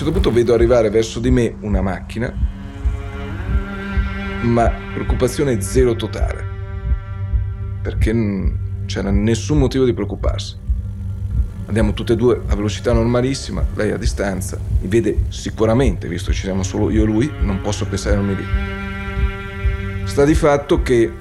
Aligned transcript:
certo 0.00 0.14
punto 0.14 0.32
vedo 0.32 0.54
arrivare 0.54 0.88
verso 0.88 1.20
di 1.20 1.30
me 1.30 1.56
una 1.60 1.82
macchina, 1.82 2.32
ma 4.44 4.72
preoccupazione 4.94 5.60
zero 5.60 5.94
totale, 5.94 6.42
perché 7.82 8.10
non 8.10 8.84
c'era 8.86 9.10
nessun 9.10 9.58
motivo 9.58 9.84
di 9.84 9.92
preoccuparsi. 9.92 10.56
Andiamo 11.66 11.92
tutte 11.92 12.14
e 12.14 12.16
due 12.16 12.40
a 12.46 12.56
velocità 12.56 12.94
normalissima, 12.94 13.62
lei 13.74 13.90
a 13.90 13.98
distanza, 13.98 14.58
mi 14.80 14.88
vede 14.88 15.24
sicuramente, 15.28 16.08
visto 16.08 16.30
che 16.30 16.36
ci 16.36 16.44
siamo 16.44 16.62
solo 16.62 16.88
io 16.88 17.02
e 17.02 17.06
lui, 17.06 17.30
non 17.42 17.60
posso 17.60 17.84
pensare 17.84 18.16
non 18.16 18.24
mi 18.24 18.34
vede. 18.34 20.06
Sta 20.06 20.24
di 20.24 20.34
fatto 20.34 20.80
che, 20.80 21.12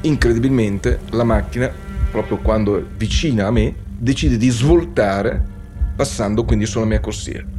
incredibilmente, 0.00 1.00
la 1.10 1.24
macchina, 1.24 1.70
proprio 2.10 2.38
quando 2.38 2.78
è 2.78 2.82
vicina 2.96 3.48
a 3.48 3.50
me, 3.50 3.74
decide 3.98 4.38
di 4.38 4.48
svoltare, 4.48 5.44
passando 5.94 6.46
quindi 6.46 6.64
sulla 6.64 6.86
mia 6.86 7.00
corsia. 7.00 7.51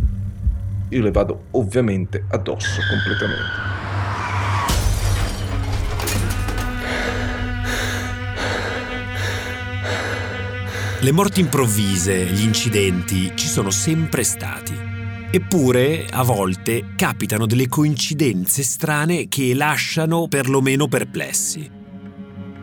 Io 0.90 1.02
le 1.02 1.12
vado 1.12 1.46
ovviamente 1.52 2.26
addosso 2.30 2.82
completamente. 2.90 3.72
Le 11.04 11.12
morti 11.12 11.42
improvvise, 11.42 12.26
gli 12.28 12.44
incidenti 12.44 13.34
ci 13.36 13.48
sono 13.48 13.72
sempre 13.72 14.24
stati. 14.24 14.74
Eppure, 15.32 16.06
a 16.10 16.24
volte, 16.24 16.94
capitano 16.96 17.46
delle 17.46 17.68
coincidenze 17.68 18.64
strane 18.64 19.28
che 19.28 19.54
lasciano 19.54 20.28
perlomeno 20.30 20.88
perplessi. 20.88 21.83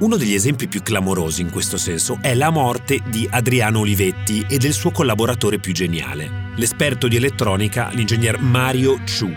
Uno 0.01 0.17
degli 0.17 0.33
esempi 0.33 0.67
più 0.67 0.81
clamorosi 0.81 1.43
in 1.43 1.51
questo 1.51 1.77
senso 1.77 2.17
è 2.23 2.33
la 2.33 2.49
morte 2.49 3.03
di 3.11 3.29
Adriano 3.31 3.81
Olivetti 3.81 4.47
e 4.49 4.57
del 4.57 4.73
suo 4.73 4.91
collaboratore 4.93 5.59
più 5.59 5.75
geniale, 5.75 6.53
l'esperto 6.57 7.07
di 7.07 7.17
elettronica, 7.17 7.91
l'ingegner 7.93 8.41
Mario 8.41 8.99
Chu. 9.05 9.31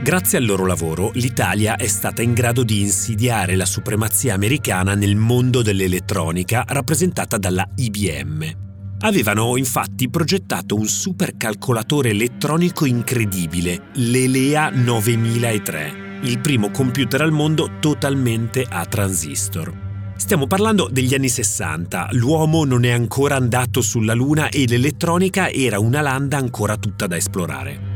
Grazie 0.00 0.38
al 0.38 0.44
loro 0.44 0.64
lavoro, 0.64 1.10
l'Italia 1.14 1.74
è 1.74 1.88
stata 1.88 2.22
in 2.22 2.34
grado 2.34 2.62
di 2.62 2.82
insidiare 2.82 3.56
la 3.56 3.66
supremazia 3.66 4.34
americana 4.34 4.94
nel 4.94 5.16
mondo 5.16 5.60
dell'elettronica 5.60 6.64
rappresentata 6.68 7.36
dalla 7.36 7.68
IBM. 7.74 8.98
Avevano 9.00 9.56
infatti 9.56 10.08
progettato 10.08 10.76
un 10.76 10.86
supercalcolatore 10.86 12.10
elettronico 12.10 12.84
incredibile, 12.84 13.86
l'Elea 13.94 14.70
9003, 14.70 16.20
il 16.22 16.38
primo 16.38 16.70
computer 16.70 17.22
al 17.22 17.32
mondo 17.32 17.78
totalmente 17.80 18.64
a 18.68 18.86
transistor. 18.86 19.85
Stiamo 20.16 20.46
parlando 20.46 20.88
degli 20.90 21.14
anni 21.14 21.28
60, 21.28 22.08
l'uomo 22.12 22.64
non 22.64 22.84
è 22.84 22.90
ancora 22.90 23.36
andato 23.36 23.80
sulla 23.80 24.14
Luna 24.14 24.48
e 24.48 24.66
l'elettronica 24.66 25.50
era 25.50 25.78
una 25.78 26.00
landa 26.00 26.36
ancora 26.38 26.76
tutta 26.76 27.06
da 27.06 27.16
esplorare 27.16 27.94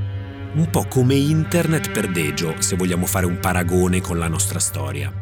un 0.55 0.69
po' 0.71 0.87
come 0.89 1.15
internet 1.15 1.91
per 1.91 2.11
Dejo, 2.11 2.57
se 2.59 2.77
vogliamo 2.77 3.07
fare 3.07 3.27
un 3.27 3.39
paragone 3.39 4.01
con 4.01 4.19
la 4.19 4.29
nostra 4.29 4.59
storia. 4.59 5.13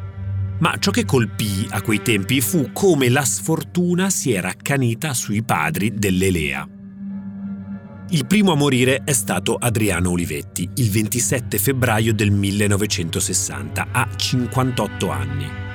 Ma 0.60 0.76
ciò 0.78 0.90
che 0.90 1.04
colpì 1.04 1.66
a 1.70 1.82
quei 1.82 2.02
tempi 2.02 2.40
fu 2.40 2.70
come 2.72 3.08
la 3.08 3.24
sfortuna 3.24 4.10
si 4.10 4.32
era 4.32 4.48
accanita 4.48 5.14
sui 5.14 5.42
padri 5.42 5.94
dell'Elea. 5.94 6.66
Il 8.10 8.26
primo 8.26 8.52
a 8.52 8.56
morire 8.56 9.02
è 9.04 9.12
stato 9.12 9.54
Adriano 9.54 10.10
Olivetti, 10.10 10.68
il 10.76 10.90
27 10.90 11.58
febbraio 11.58 12.14
del 12.14 12.30
1960, 12.30 13.88
a 13.92 14.08
58 14.16 15.10
anni. 15.10 15.67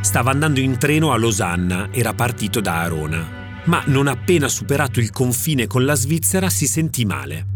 Stava 0.00 0.30
andando 0.30 0.60
in 0.60 0.78
treno 0.78 1.12
a 1.12 1.16
Losanna, 1.16 1.88
era 1.90 2.14
partito 2.14 2.60
da 2.60 2.80
Arona, 2.80 3.62
ma 3.64 3.82
non 3.86 4.06
appena 4.06 4.48
superato 4.48 5.00
il 5.00 5.10
confine 5.10 5.66
con 5.66 5.84
la 5.84 5.94
Svizzera 5.94 6.48
si 6.48 6.66
sentì 6.66 7.04
male. 7.04 7.46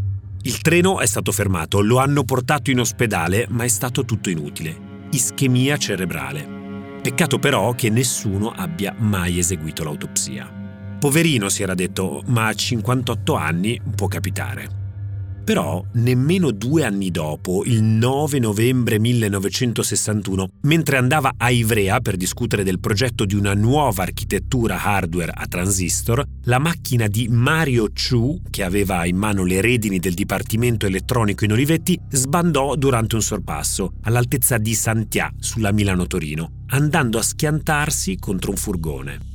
Il 0.43 0.61
treno 0.61 0.99
è 0.99 1.07
stato 1.07 1.31
fermato, 1.31 1.81
lo 1.81 1.99
hanno 1.99 2.25
portato 2.25 2.71
in 2.71 2.81
ospedale, 2.81 3.47
ma 3.49 3.63
è 3.63 3.69
stato 3.69 4.05
tutto 4.05 4.29
inutile. 4.29 5.07
Ischemia 5.11 5.77
cerebrale. 5.77 7.01
Peccato 7.01 7.39
però 7.39 7.75
che 7.75 7.91
nessuno 7.91 8.51
abbia 8.51 8.93
mai 8.99 9.39
eseguito 9.39 9.85
l'autopsia. 9.85 10.51
Poverino 10.99 11.49
si 11.49 11.63
era 11.63 11.75
detto, 11.75 12.23
ma 12.27 12.49
a 12.49 12.55
58 12.55 13.35
anni 13.37 13.81
può 13.95 14.09
capitare. 14.09 14.82
Però, 15.45 15.85
nemmeno 15.95 16.53
due 16.53 16.85
anni 16.85 17.11
dopo, 17.11 17.65
il 17.65 17.83
9 17.83 18.39
novembre 18.39 19.01
1961, 19.01 20.49
mentre 20.63 20.99
andava 20.99 21.35
a 21.37 21.51
Ivrea 21.51 22.01
per 22.01 22.17
discutere 22.17 22.63
del 22.63 22.79
progetto 22.79 23.25
di 23.25 23.35
una 23.35 23.53
nuova 23.55 24.05
architettura 24.05 24.81
hardware 24.81 25.33
a 25.35 25.47
transistor, 25.47 26.25
la 26.45 26.61
macchina 26.61 27.09
di 27.09 27.27
Mario 27.29 27.89
Chu, 27.89 28.41
che 28.51 28.63
aveva 28.63 29.05
in 29.05 29.17
mano 29.17 29.45
le 29.45 29.61
redini 29.61 29.99
del 29.99 30.15
Dipartimento 30.15 30.87
Elettronico 30.87 31.45
in 31.45 31.53
Olivetti, 31.53 31.99
sbandò 32.09 32.77
durante 32.77 33.17
un 33.17 33.23
sorpasso, 33.23 33.95
all'altezza 34.03 34.59
di 34.59 34.75
Santià, 34.75 35.33
sulla 35.41 35.73
Milano-Torino, 35.73 36.63
andando 36.69 37.19
a 37.19 37.23
schiantarsi 37.23 38.17
contro 38.17 38.51
un 38.51 38.57
furgone 38.57 39.32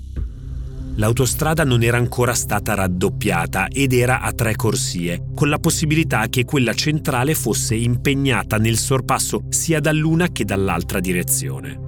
l'autostrada 0.97 1.63
non 1.63 1.83
era 1.83 1.97
ancora 1.97 2.33
stata 2.33 2.73
raddoppiata 2.73 3.67
ed 3.67 3.93
era 3.93 4.21
a 4.21 4.31
tre 4.33 4.55
corsie, 4.55 5.27
con 5.33 5.49
la 5.49 5.59
possibilità 5.59 6.27
che 6.27 6.45
quella 6.45 6.73
centrale 6.73 7.33
fosse 7.33 7.75
impegnata 7.75 8.57
nel 8.57 8.77
sorpasso 8.77 9.43
sia 9.49 9.79
dall'una 9.79 10.27
che 10.27 10.45
dall'altra 10.45 10.99
direzione. 10.99 11.85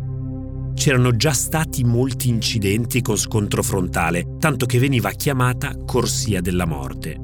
C'erano 0.75 1.15
già 1.15 1.33
stati 1.33 1.83
molti 1.83 2.29
incidenti 2.29 3.01
con 3.01 3.17
scontro 3.17 3.61
frontale, 3.63 4.37
tanto 4.39 4.65
che 4.65 4.79
veniva 4.79 5.09
chiamata 5.11 5.75
corsia 5.85 6.39
della 6.39 6.65
morte. 6.65 7.19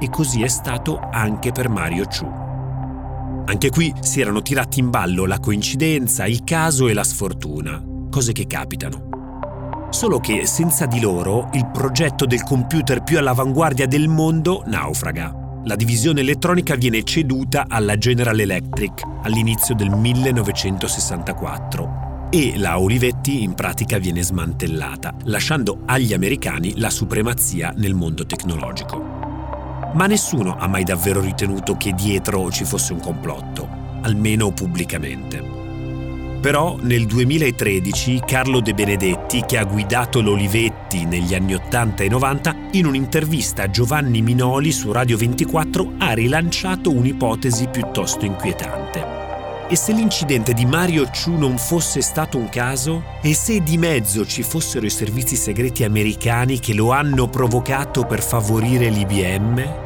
E 0.00 0.10
così 0.10 0.42
è 0.42 0.48
stato 0.48 0.98
anche 1.10 1.50
per 1.50 1.68
Mario 1.70 2.04
Chu. 2.04 2.26
Anche 3.46 3.70
qui 3.70 3.92
si 4.00 4.20
erano 4.20 4.42
tirati 4.42 4.80
in 4.80 4.90
ballo 4.90 5.24
la 5.24 5.38
coincidenza, 5.38 6.26
il 6.26 6.44
caso 6.44 6.88
e 6.88 6.92
la 6.92 7.04
sfortuna, 7.04 7.82
cose 8.10 8.32
che 8.32 8.46
capitano. 8.46 9.13
Solo 9.94 10.18
che 10.18 10.44
senza 10.44 10.86
di 10.86 10.98
loro 10.98 11.50
il 11.52 11.70
progetto 11.72 12.26
del 12.26 12.42
computer 12.42 13.04
più 13.04 13.16
all'avanguardia 13.16 13.86
del 13.86 14.08
mondo 14.08 14.64
naufraga. 14.66 15.32
La 15.66 15.76
divisione 15.76 16.18
elettronica 16.18 16.74
viene 16.74 17.04
ceduta 17.04 17.66
alla 17.68 17.96
General 17.96 18.36
Electric 18.36 19.02
all'inizio 19.22 19.76
del 19.76 19.90
1964 19.90 22.26
e 22.28 22.58
la 22.58 22.80
Olivetti 22.80 23.44
in 23.44 23.54
pratica 23.54 23.98
viene 23.98 24.24
smantellata, 24.24 25.14
lasciando 25.26 25.82
agli 25.86 26.12
americani 26.12 26.76
la 26.80 26.90
supremazia 26.90 27.72
nel 27.76 27.94
mondo 27.94 28.26
tecnologico. 28.26 29.00
Ma 29.94 30.08
nessuno 30.08 30.56
ha 30.56 30.66
mai 30.66 30.82
davvero 30.82 31.20
ritenuto 31.20 31.76
che 31.76 31.92
dietro 31.92 32.50
ci 32.50 32.64
fosse 32.64 32.94
un 32.94 32.98
complotto, 32.98 33.68
almeno 34.02 34.50
pubblicamente. 34.50 35.63
Però 36.44 36.76
nel 36.82 37.06
2013 37.06 38.20
Carlo 38.26 38.60
De 38.60 38.74
Benedetti, 38.74 39.44
che 39.46 39.56
ha 39.56 39.64
guidato 39.64 40.20
l'Olivetti 40.20 41.06
negli 41.06 41.34
anni 41.34 41.54
80 41.54 42.02
e 42.02 42.08
90, 42.10 42.56
in 42.72 42.84
un'intervista 42.84 43.62
a 43.62 43.70
Giovanni 43.70 44.20
Minoli 44.20 44.70
su 44.70 44.92
Radio 44.92 45.16
24 45.16 45.92
ha 45.96 46.12
rilanciato 46.12 46.90
un'ipotesi 46.90 47.68
piuttosto 47.68 48.26
inquietante. 48.26 49.02
E 49.70 49.74
se 49.74 49.94
l'incidente 49.94 50.52
di 50.52 50.66
Mario 50.66 51.08
Chu 51.08 51.34
non 51.34 51.56
fosse 51.56 52.02
stato 52.02 52.36
un 52.36 52.50
caso? 52.50 53.04
E 53.22 53.32
se 53.32 53.62
di 53.62 53.78
mezzo 53.78 54.26
ci 54.26 54.42
fossero 54.42 54.84
i 54.84 54.90
servizi 54.90 55.36
segreti 55.36 55.82
americani 55.82 56.58
che 56.58 56.74
lo 56.74 56.92
hanno 56.92 57.26
provocato 57.26 58.04
per 58.04 58.22
favorire 58.22 58.90
l'IBM? 58.90 59.83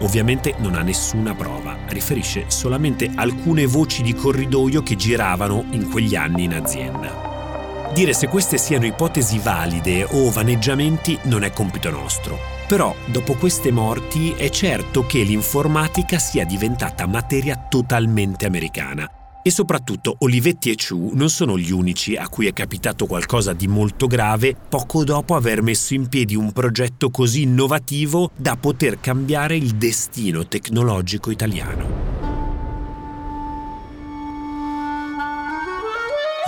Ovviamente 0.00 0.54
non 0.58 0.74
ha 0.74 0.82
nessuna 0.82 1.34
prova, 1.34 1.76
riferisce 1.86 2.44
solamente 2.48 3.10
alcune 3.14 3.66
voci 3.66 4.02
di 4.02 4.14
corridoio 4.14 4.82
che 4.82 4.96
giravano 4.96 5.64
in 5.70 5.88
quegli 5.90 6.14
anni 6.14 6.44
in 6.44 6.54
azienda. 6.54 7.90
Dire 7.94 8.12
se 8.12 8.28
queste 8.28 8.58
siano 8.58 8.84
ipotesi 8.84 9.38
valide 9.38 10.06
o 10.10 10.30
vaneggiamenti 10.30 11.18
non 11.24 11.44
è 11.44 11.50
compito 11.50 11.88
nostro. 11.90 12.38
Però, 12.66 12.94
dopo 13.06 13.34
queste 13.34 13.70
morti, 13.70 14.32
è 14.32 14.50
certo 14.50 15.06
che 15.06 15.22
l'informatica 15.22 16.18
sia 16.18 16.44
diventata 16.44 17.06
materia 17.06 17.56
totalmente 17.56 18.44
americana 18.44 19.08
e 19.46 19.50
soprattutto 19.52 20.16
Olivetti 20.22 20.70
e 20.70 20.74
Chu 20.74 21.12
non 21.14 21.30
sono 21.30 21.56
gli 21.56 21.70
unici 21.70 22.16
a 22.16 22.28
cui 22.28 22.48
è 22.48 22.52
capitato 22.52 23.06
qualcosa 23.06 23.52
di 23.52 23.68
molto 23.68 24.08
grave 24.08 24.56
poco 24.68 25.04
dopo 25.04 25.36
aver 25.36 25.62
messo 25.62 25.94
in 25.94 26.08
piedi 26.08 26.34
un 26.34 26.50
progetto 26.50 27.10
così 27.10 27.42
innovativo 27.42 28.32
da 28.34 28.56
poter 28.56 28.98
cambiare 28.98 29.54
il 29.54 29.76
destino 29.76 30.48
tecnologico 30.48 31.30
italiano. 31.30 32.05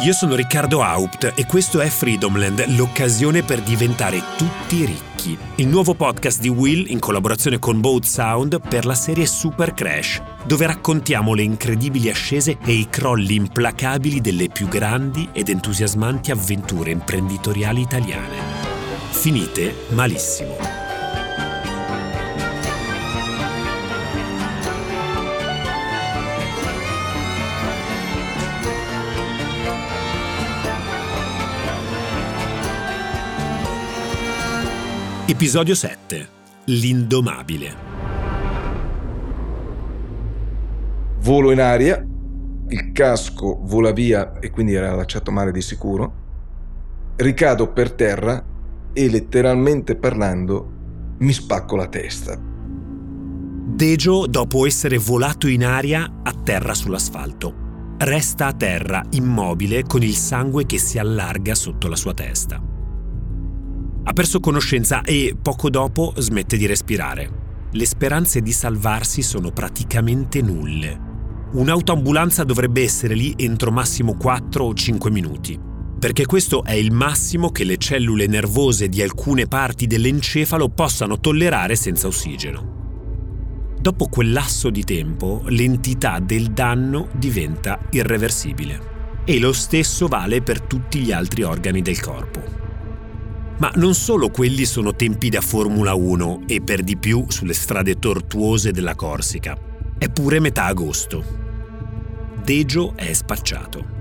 Io 0.00 0.12
sono 0.12 0.36
Riccardo 0.36 0.80
Haupt 0.80 1.32
e 1.34 1.44
questo 1.44 1.80
è 1.80 1.88
Freedomland, 1.88 2.64
l'occasione 2.76 3.42
per 3.42 3.60
diventare 3.62 4.22
tutti 4.36 4.84
ricchi. 4.84 5.36
Il 5.56 5.66
nuovo 5.66 5.94
podcast 5.94 6.40
di 6.40 6.48
Will 6.48 6.88
in 6.88 7.00
collaborazione 7.00 7.58
con 7.58 7.80
Boat 7.80 8.04
Sound 8.04 8.60
per 8.60 8.86
la 8.86 8.94
serie 8.94 9.26
Super 9.26 9.74
Crash, 9.74 10.22
dove 10.44 10.66
raccontiamo 10.66 11.34
le 11.34 11.42
incredibili 11.42 12.10
ascese 12.10 12.58
e 12.64 12.74
i 12.74 12.86
crolli 12.88 13.34
implacabili 13.34 14.20
delle 14.20 14.46
più 14.46 14.68
grandi 14.68 15.30
ed 15.32 15.48
entusiasmanti 15.48 16.30
avventure 16.30 16.92
imprenditoriali 16.92 17.80
italiane. 17.80 18.36
Finite 19.10 19.74
malissimo. 19.88 20.87
Episodio 35.30 35.74
7. 35.74 36.28
L'indomabile. 36.64 37.76
Volo 41.20 41.50
in 41.50 41.60
aria, 41.60 42.02
il 42.68 42.92
casco 42.92 43.58
vola 43.60 43.92
via 43.92 44.38
e 44.38 44.48
quindi 44.48 44.72
era 44.72 44.94
lasciato 44.94 45.30
male 45.30 45.52
di 45.52 45.60
sicuro. 45.60 46.12
Ricado 47.16 47.70
per 47.74 47.92
terra 47.92 48.42
e 48.94 49.10
letteralmente 49.10 49.96
parlando 49.96 51.16
mi 51.18 51.32
spacco 51.34 51.76
la 51.76 51.88
testa. 51.88 52.40
Dejo, 52.40 54.26
dopo 54.26 54.64
essere 54.64 54.96
volato 54.96 55.46
in 55.46 55.62
aria, 55.62 56.10
atterra 56.22 56.72
sull'asfalto. 56.72 57.96
Resta 57.98 58.46
a 58.46 58.54
terra, 58.54 59.04
immobile, 59.10 59.82
con 59.82 60.02
il 60.02 60.14
sangue 60.14 60.64
che 60.64 60.78
si 60.78 60.98
allarga 60.98 61.54
sotto 61.54 61.86
la 61.86 61.96
sua 61.96 62.14
testa. 62.14 62.76
Ha 64.08 64.14
perso 64.14 64.40
conoscenza 64.40 65.02
e 65.02 65.36
poco 65.40 65.68
dopo 65.68 66.14
smette 66.16 66.56
di 66.56 66.64
respirare. 66.64 67.30
Le 67.72 67.84
speranze 67.84 68.40
di 68.40 68.52
salvarsi 68.52 69.20
sono 69.20 69.50
praticamente 69.50 70.40
nulle. 70.40 70.98
Un'autoambulanza 71.52 72.42
dovrebbe 72.42 72.82
essere 72.82 73.12
lì 73.14 73.34
entro 73.36 73.70
massimo 73.70 74.16
4 74.16 74.64
o 74.64 74.72
5 74.72 75.10
minuti, 75.10 75.60
perché 75.98 76.24
questo 76.24 76.64
è 76.64 76.72
il 76.72 76.90
massimo 76.90 77.50
che 77.50 77.64
le 77.64 77.76
cellule 77.76 78.26
nervose 78.26 78.88
di 78.88 79.02
alcune 79.02 79.46
parti 79.46 79.86
dell'encefalo 79.86 80.70
possano 80.70 81.20
tollerare 81.20 81.76
senza 81.76 82.06
ossigeno. 82.06 83.74
Dopo 83.78 84.06
quel 84.06 84.32
lasso 84.32 84.70
di 84.70 84.84
tempo, 84.84 85.42
l'entità 85.48 86.18
del 86.18 86.52
danno 86.52 87.08
diventa 87.12 87.78
irreversibile. 87.90 88.96
E 89.26 89.38
lo 89.38 89.52
stesso 89.52 90.06
vale 90.06 90.40
per 90.40 90.62
tutti 90.62 91.00
gli 91.00 91.12
altri 91.12 91.42
organi 91.42 91.82
del 91.82 92.00
corpo. 92.00 92.67
Ma 93.58 93.72
non 93.74 93.92
solo 93.94 94.30
quelli 94.30 94.64
sono 94.64 94.94
tempi 94.94 95.28
da 95.30 95.40
Formula 95.40 95.92
1 95.94 96.42
e 96.46 96.60
per 96.60 96.82
di 96.82 96.96
più 96.96 97.24
sulle 97.26 97.54
strade 97.54 97.98
tortuose 97.98 98.70
della 98.70 98.94
Corsica. 98.94 99.58
È 99.98 100.08
pure 100.08 100.38
metà 100.38 100.66
agosto. 100.66 101.24
Dejo 102.40 102.92
è 102.94 103.12
spacciato. 103.12 103.96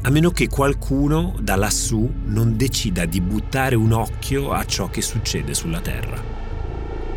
A 0.00 0.08
meno 0.08 0.30
che 0.30 0.48
qualcuno 0.48 1.36
da 1.40 1.56
lassù 1.56 2.10
non 2.24 2.56
decida 2.56 3.04
di 3.04 3.20
buttare 3.20 3.74
un 3.74 3.92
occhio 3.92 4.52
a 4.52 4.64
ciò 4.64 4.88
che 4.88 5.02
succede 5.02 5.52
sulla 5.52 5.80
Terra. 5.80 6.18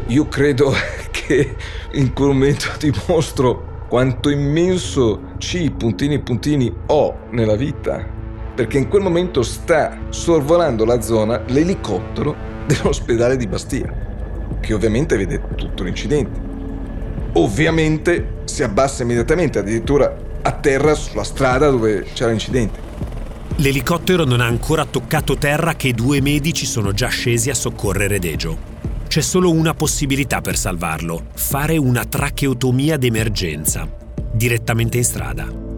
Io 0.07 0.27
credo 0.27 0.73
che 1.11 1.55
in 1.93 2.11
quel 2.11 2.27
momento 2.27 2.67
dimostro 2.77 3.85
quanto 3.87 4.29
immenso 4.29 5.35
C 5.37 5.71
puntini 5.71 6.19
puntini 6.19 6.73
ho 6.87 7.19
nella 7.31 7.55
vita 7.55 8.17
perché 8.59 8.77
in 8.77 8.89
quel 8.89 9.01
momento 9.01 9.41
sta 9.41 9.97
sorvolando 10.09 10.83
la 10.83 10.99
zona 10.99 11.41
l'elicottero 11.47 12.35
dell'ospedale 12.67 13.37
di 13.37 13.47
Bastia, 13.47 13.89
che 14.59 14.73
ovviamente 14.73 15.15
vede 15.15 15.41
tutto 15.55 15.83
l'incidente. 15.83 16.37
Ovviamente 17.35 18.41
si 18.43 18.61
abbassa 18.61 19.03
immediatamente, 19.03 19.59
addirittura 19.59 20.13
a 20.41 20.51
terra 20.51 20.93
sulla 20.93 21.23
strada 21.23 21.69
dove 21.69 22.03
c'era 22.11 22.31
l'incidente. 22.31 22.77
L'elicottero 23.55 24.25
non 24.25 24.41
ha 24.41 24.47
ancora 24.47 24.83
toccato 24.83 25.37
terra 25.37 25.75
che 25.75 25.93
due 25.93 26.19
medici 26.19 26.65
sono 26.65 26.91
già 26.91 27.07
scesi 27.07 27.49
a 27.49 27.55
soccorrere 27.55 28.19
Dejo. 28.19 28.57
C'è 29.07 29.21
solo 29.21 29.53
una 29.53 29.73
possibilità 29.73 30.41
per 30.41 30.57
salvarlo, 30.57 31.27
fare 31.33 31.77
una 31.77 32.03
tracheotomia 32.03 32.97
d'emergenza, 32.97 33.87
direttamente 34.33 34.97
in 34.97 35.05
strada. 35.05 35.68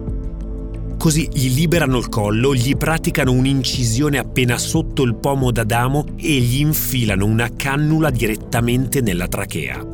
Così 1.02 1.28
gli 1.32 1.52
liberano 1.52 1.98
il 1.98 2.08
collo, 2.08 2.54
gli 2.54 2.76
praticano 2.76 3.32
un'incisione 3.32 4.18
appena 4.18 4.56
sotto 4.56 5.02
il 5.02 5.16
pomo 5.16 5.50
d'Adamo 5.50 6.04
e 6.14 6.38
gli 6.38 6.60
infilano 6.60 7.26
una 7.26 7.50
cannula 7.56 8.08
direttamente 8.08 9.00
nella 9.00 9.26
trachea. 9.26 9.84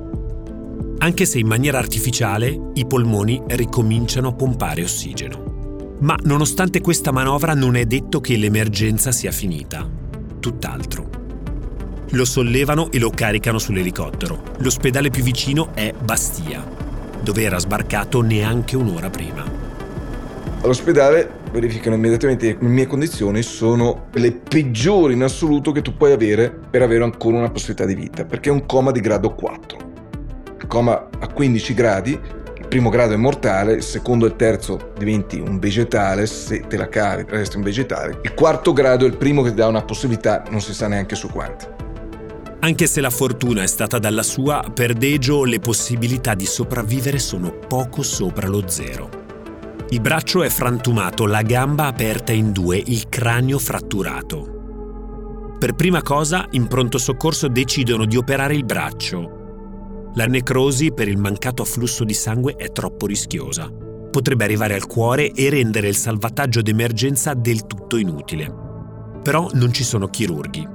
Anche 0.99 1.25
se 1.25 1.39
in 1.39 1.47
maniera 1.47 1.79
artificiale 1.79 2.73
i 2.75 2.85
polmoni 2.85 3.41
ricominciano 3.47 4.29
a 4.29 4.33
pompare 4.35 4.83
ossigeno. 4.83 5.97
Ma 6.01 6.15
nonostante 6.25 6.83
questa 6.83 7.11
manovra 7.11 7.55
non 7.55 7.77
è 7.77 7.87
detto 7.87 8.21
che 8.21 8.37
l'emergenza 8.37 9.11
sia 9.11 9.33
finita. 9.33 9.89
Tutt'altro. 10.41 11.09
Lo 12.11 12.27
sollevano 12.27 12.91
e 12.91 12.99
lo 12.99 13.09
caricano 13.09 13.59
sull'elicottero. 13.59 14.43
L'ospedale 14.59 15.09
più 15.09 15.23
vicino 15.23 15.75
è 15.75 15.91
Bastia, 15.99 16.63
dove 17.23 17.43
era 17.45 17.59
sbarcato 17.59 18.21
neanche 18.21 18.77
un'ora 18.77 19.09
prima. 19.09 19.58
All'ospedale 20.61 21.31
verificano 21.53 21.95
immediatamente 21.95 22.57
le 22.59 22.69
mie 22.69 22.87
condizioni 22.87 23.43
sono 23.43 24.07
le 24.15 24.33
peggiori 24.33 25.15
in 25.15 25.23
assoluto 25.23 25.71
che 25.71 25.83
tu 25.83 25.97
puoi 25.97 26.11
avere 26.11 26.51
per 26.51 26.83
avere 26.83 27.05
ancora 27.05 27.39
una 27.39 27.51
possibilità 27.51 27.85
di 27.85 27.95
vita, 27.95 28.25
perché 28.25 28.49
è 28.51 28.53
un 28.53 28.67
coma 28.67 28.91
di 28.91 29.01
grado 29.01 29.35
4. 29.35 29.79
Il 30.61 30.67
coma 30.67 31.09
a 31.21 31.29
15 31.29 31.75
gradi, 31.75 32.11
il 32.59 32.67
primo 32.67 32.91
grado 32.91 33.15
è 33.15 33.17
mortale, 33.17 33.75
il 33.75 33.83
secondo 33.83 34.27
e 34.27 34.31
il 34.31 34.37
terzo 34.37 34.91
diventi 34.99 35.39
un 35.39 35.61
vegetale, 35.61 36.27
se 36.27 36.65
te 36.67 36.77
la 36.77 36.89
cavi 36.89 37.25
resti 37.29 37.57
un 37.57 37.63
vegetale. 37.63 38.19
Il 38.23 38.35
quarto 38.35 38.73
grado 38.73 39.05
è 39.05 39.09
il 39.09 39.17
primo 39.17 39.43
che 39.43 39.51
ti 39.51 39.57
dà 39.57 39.69
una 39.69 39.83
possibilità, 39.83 40.43
non 40.51 40.61
si 40.61 40.75
sa 40.75 40.89
neanche 40.89 41.15
su 41.15 41.29
quanti. 41.29 41.67
Anche 42.61 42.89
se 42.89 43.01
la 43.01 43.11
fortuna 43.11 43.63
è 43.63 43.69
stata 43.69 44.01
dalla 44.01 44.25
sua, 44.25 44.65
per 44.75 44.95
Dejo 44.95 45.45
le 45.45 45.61
possibilità 45.61 46.35
di 46.35 46.47
sopravvivere 46.47 47.21
sono 47.21 47.53
poco 47.53 48.03
sopra 48.03 48.49
lo 48.49 48.65
zero. 48.67 49.18
Il 49.91 50.03
braccio 50.03 50.43
è 50.43 50.51
frantumato, 50.51 51.25
la 51.25 51.41
gamba 51.41 51.87
aperta 51.87 52.31
in 52.31 52.53
due, 52.53 52.77
il 52.77 53.09
cranio 53.09 53.59
fratturato. 53.59 55.57
Per 55.59 55.75
prima 55.75 56.03
cosa, 56.03 56.47
in 56.51 56.67
pronto 56.67 56.99
soccorso 56.99 57.49
decidono 57.49 58.05
di 58.05 58.19
operare 58.19 58.55
il 58.55 58.67
braccio. 58.67 60.11
La 60.15 60.27
necrosi 60.27 60.93
per 60.93 61.09
il 61.09 61.17
mancato 61.17 61.63
afflusso 61.63 62.05
di 62.05 62.13
sangue 62.13 62.57
è 62.57 62.71
troppo 62.71 63.07
rischiosa. 63.07 63.71
Potrebbe 64.11 64.45
arrivare 64.45 64.75
al 64.75 64.87
cuore 64.87 65.33
e 65.33 65.49
rendere 65.49 65.89
il 65.89 65.97
salvataggio 65.97 66.61
d'emergenza 66.61 67.33
del 67.33 67.65
tutto 67.65 67.97
inutile. 67.97 68.53
Però 69.23 69.49
non 69.55 69.73
ci 69.73 69.85
sono 69.85 70.09
chirurghi. 70.09 70.69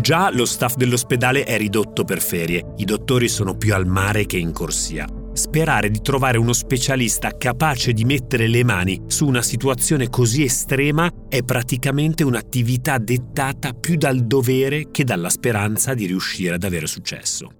Già 0.00 0.32
lo 0.32 0.44
staff 0.44 0.74
dell'ospedale 0.74 1.44
è 1.44 1.56
ridotto 1.56 2.02
per 2.02 2.20
ferie, 2.20 2.74
i 2.78 2.84
dottori 2.84 3.28
sono 3.28 3.56
più 3.56 3.72
al 3.72 3.86
mare 3.86 4.26
che 4.26 4.36
in 4.36 4.50
corsia 4.50 5.06
sperare 5.38 5.88
di 5.88 6.02
trovare 6.02 6.36
uno 6.36 6.52
specialista 6.52 7.34
capace 7.38 7.94
di 7.94 8.04
mettere 8.04 8.46
le 8.48 8.62
mani 8.64 9.04
su 9.06 9.26
una 9.26 9.40
situazione 9.40 10.10
così 10.10 10.42
estrema 10.42 11.10
è 11.28 11.42
praticamente 11.42 12.24
un'attività 12.24 12.98
dettata 12.98 13.72
più 13.72 13.96
dal 13.96 14.26
dovere 14.26 14.90
che 14.90 15.04
dalla 15.04 15.30
speranza 15.30 15.94
di 15.94 16.04
riuscire 16.04 16.56
ad 16.56 16.64
avere 16.64 16.86
successo. 16.86 17.50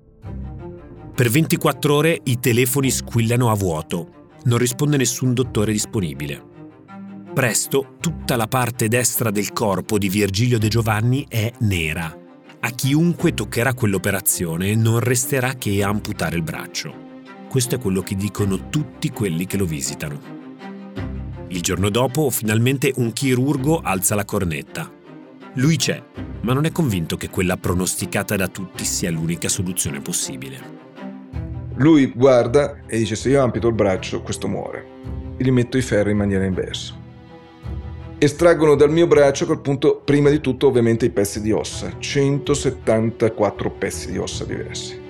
Per 1.14 1.30
24 1.30 1.94
ore 1.94 2.20
i 2.24 2.38
telefoni 2.38 2.90
squillano 2.90 3.50
a 3.50 3.54
vuoto, 3.54 4.30
non 4.44 4.58
risponde 4.58 4.96
nessun 4.96 5.32
dottore 5.32 5.72
disponibile. 5.72 6.44
Presto 7.32 7.96
tutta 8.00 8.36
la 8.36 8.46
parte 8.46 8.88
destra 8.88 9.30
del 9.30 9.52
corpo 9.52 9.98
di 9.98 10.08
Virgilio 10.08 10.58
De 10.58 10.68
Giovanni 10.68 11.24
è 11.28 11.50
nera. 11.60 12.14
A 12.60 12.70
chiunque 12.70 13.34
toccherà 13.34 13.74
quell'operazione 13.74 14.74
non 14.74 14.98
resterà 14.98 15.54
che 15.54 15.82
amputare 15.82 16.36
il 16.36 16.42
braccio. 16.42 17.07
Questo 17.48 17.76
è 17.76 17.78
quello 17.78 18.02
che 18.02 18.14
dicono 18.14 18.68
tutti 18.68 19.08
quelli 19.08 19.46
che 19.46 19.56
lo 19.56 19.64
visitano. 19.64 20.20
Il 21.48 21.62
giorno 21.62 21.88
dopo, 21.88 22.28
finalmente 22.28 22.92
un 22.96 23.14
chirurgo 23.14 23.80
alza 23.82 24.14
la 24.14 24.26
cornetta. 24.26 24.92
Lui 25.54 25.76
c'è, 25.76 26.02
ma 26.42 26.52
non 26.52 26.66
è 26.66 26.72
convinto 26.72 27.16
che 27.16 27.30
quella 27.30 27.56
pronosticata 27.56 28.36
da 28.36 28.48
tutti 28.48 28.84
sia 28.84 29.10
l'unica 29.10 29.48
soluzione 29.48 30.00
possibile. 30.00 30.60
Lui 31.76 32.12
guarda 32.14 32.80
e 32.86 32.98
dice 32.98 33.16
se 33.16 33.30
io 33.30 33.42
ampito 33.42 33.68
il 33.68 33.74
braccio, 33.74 34.20
questo 34.20 34.46
muore. 34.46 34.86
E 35.38 35.42
gli 35.42 35.50
metto 35.50 35.78
i 35.78 35.82
ferri 35.82 36.10
in 36.10 36.18
maniera 36.18 36.44
inversa. 36.44 37.00
Estraggono 38.18 38.74
dal 38.74 38.90
mio 38.90 39.06
braccio 39.06 39.44
a 39.44 39.46
quel 39.46 39.60
punto, 39.60 40.02
prima 40.04 40.28
di 40.28 40.42
tutto, 40.42 40.66
ovviamente 40.66 41.06
i 41.06 41.10
pezzi 41.10 41.40
di 41.40 41.52
ossa. 41.52 41.96
174 41.98 43.70
pezzi 43.70 44.12
di 44.12 44.18
ossa 44.18 44.44
diversi. 44.44 45.00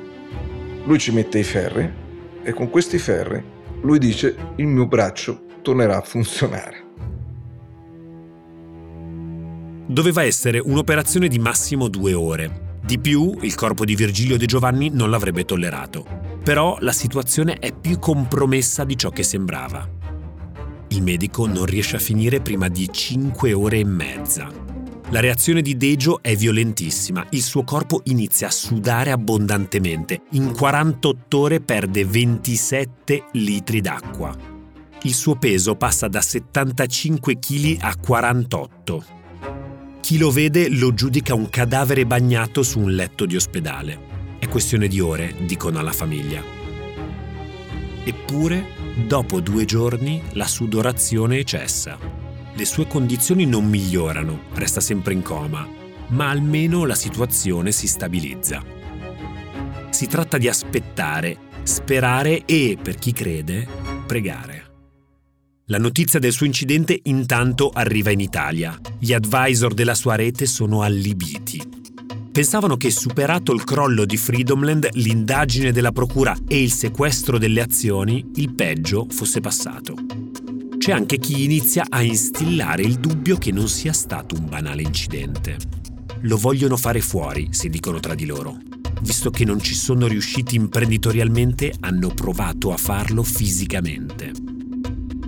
Lui 0.84 0.98
ci 1.00 1.10
mette 1.10 1.40
i 1.40 1.44
ferri 1.44 2.06
e 2.48 2.54
con 2.54 2.70
questi 2.70 2.96
ferri 2.96 3.44
lui 3.82 3.98
dice 3.98 4.34
il 4.56 4.66
mio 4.66 4.86
braccio 4.86 5.42
tornerà 5.60 5.98
a 5.98 6.00
funzionare. 6.00 6.86
Doveva 9.86 10.22
essere 10.22 10.58
un'operazione 10.58 11.28
di 11.28 11.38
massimo 11.38 11.88
due 11.88 12.14
ore. 12.14 12.78
Di 12.82 12.98
più, 12.98 13.36
il 13.42 13.54
corpo 13.54 13.84
di 13.84 13.94
Virgilio 13.94 14.38
De 14.38 14.46
Giovanni 14.46 14.88
non 14.88 15.10
l'avrebbe 15.10 15.44
tollerato. 15.44 16.06
Però 16.42 16.78
la 16.80 16.92
situazione 16.92 17.58
è 17.58 17.74
più 17.74 17.98
compromessa 17.98 18.84
di 18.84 18.96
ciò 18.96 19.10
che 19.10 19.22
sembrava. 19.22 19.86
Il 20.88 21.02
medico 21.02 21.46
non 21.46 21.66
riesce 21.66 21.96
a 21.96 22.00
finire 22.00 22.40
prima 22.40 22.68
di 22.68 22.88
cinque 22.90 23.52
ore 23.52 23.80
e 23.80 23.84
mezza. 23.84 24.50
La 25.10 25.20
reazione 25.20 25.62
di 25.62 25.78
Dejo 25.78 26.20
è 26.20 26.36
violentissima, 26.36 27.24
il 27.30 27.42
suo 27.42 27.64
corpo 27.64 28.02
inizia 28.04 28.48
a 28.48 28.50
sudare 28.50 29.10
abbondantemente, 29.10 30.20
in 30.32 30.52
48 30.52 31.38
ore 31.38 31.60
perde 31.60 32.04
27 32.04 33.24
litri 33.32 33.80
d'acqua. 33.80 34.36
Il 35.04 35.14
suo 35.14 35.36
peso 35.36 35.76
passa 35.76 36.08
da 36.08 36.20
75 36.20 37.38
kg 37.38 37.76
a 37.80 37.96
48. 37.96 39.04
Chi 40.00 40.18
lo 40.18 40.30
vede 40.30 40.68
lo 40.68 40.92
giudica 40.92 41.32
un 41.32 41.48
cadavere 41.48 42.04
bagnato 42.04 42.62
su 42.62 42.78
un 42.78 42.90
letto 42.90 43.24
di 43.24 43.36
ospedale. 43.36 44.36
È 44.38 44.46
questione 44.46 44.88
di 44.88 45.00
ore, 45.00 45.34
dicono 45.46 45.78
alla 45.78 45.92
famiglia. 45.92 46.42
Eppure, 48.04 48.66
dopo 49.06 49.40
due 49.40 49.64
giorni, 49.64 50.20
la 50.32 50.46
sudorazione 50.46 51.44
cessa. 51.44 52.17
Le 52.58 52.64
sue 52.64 52.88
condizioni 52.88 53.46
non 53.46 53.68
migliorano, 53.68 54.40
resta 54.54 54.80
sempre 54.80 55.12
in 55.12 55.22
coma, 55.22 55.64
ma 56.08 56.28
almeno 56.28 56.86
la 56.86 56.96
situazione 56.96 57.70
si 57.70 57.86
stabilizza. 57.86 58.60
Si 59.90 60.08
tratta 60.08 60.38
di 60.38 60.48
aspettare, 60.48 61.36
sperare 61.62 62.44
e, 62.46 62.76
per 62.82 62.96
chi 62.96 63.12
crede, 63.12 63.64
pregare. 64.04 64.64
La 65.66 65.78
notizia 65.78 66.18
del 66.18 66.32
suo 66.32 66.46
incidente 66.46 66.98
intanto 67.04 67.70
arriva 67.72 68.10
in 68.10 68.18
Italia. 68.18 68.76
Gli 68.98 69.12
advisor 69.12 69.72
della 69.72 69.94
sua 69.94 70.16
rete 70.16 70.44
sono 70.46 70.82
allibiti. 70.82 71.62
Pensavano 72.32 72.76
che 72.76 72.90
superato 72.90 73.52
il 73.52 73.62
crollo 73.62 74.04
di 74.04 74.16
Freedomland, 74.16 74.88
l'indagine 74.94 75.70
della 75.70 75.92
procura 75.92 76.36
e 76.48 76.60
il 76.60 76.72
sequestro 76.72 77.38
delle 77.38 77.60
azioni, 77.60 78.32
il 78.34 78.52
peggio 78.52 79.06
fosse 79.08 79.38
passato. 79.38 79.94
C'è 80.88 80.94
anche 80.94 81.18
chi 81.18 81.44
inizia 81.44 81.84
a 81.86 82.00
instillare 82.00 82.80
il 82.80 82.94
dubbio 82.94 83.36
che 83.36 83.52
non 83.52 83.68
sia 83.68 83.92
stato 83.92 84.34
un 84.36 84.48
banale 84.48 84.80
incidente. 84.80 85.58
Lo 86.20 86.38
vogliono 86.38 86.78
fare 86.78 87.02
fuori, 87.02 87.48
si 87.50 87.68
dicono 87.68 88.00
tra 88.00 88.14
di 88.14 88.24
loro. 88.24 88.56
Visto 89.02 89.28
che 89.28 89.44
non 89.44 89.60
ci 89.60 89.74
sono 89.74 90.06
riusciti 90.06 90.56
imprenditorialmente, 90.56 91.74
hanno 91.80 92.08
provato 92.08 92.72
a 92.72 92.78
farlo 92.78 93.22
fisicamente. 93.22 94.32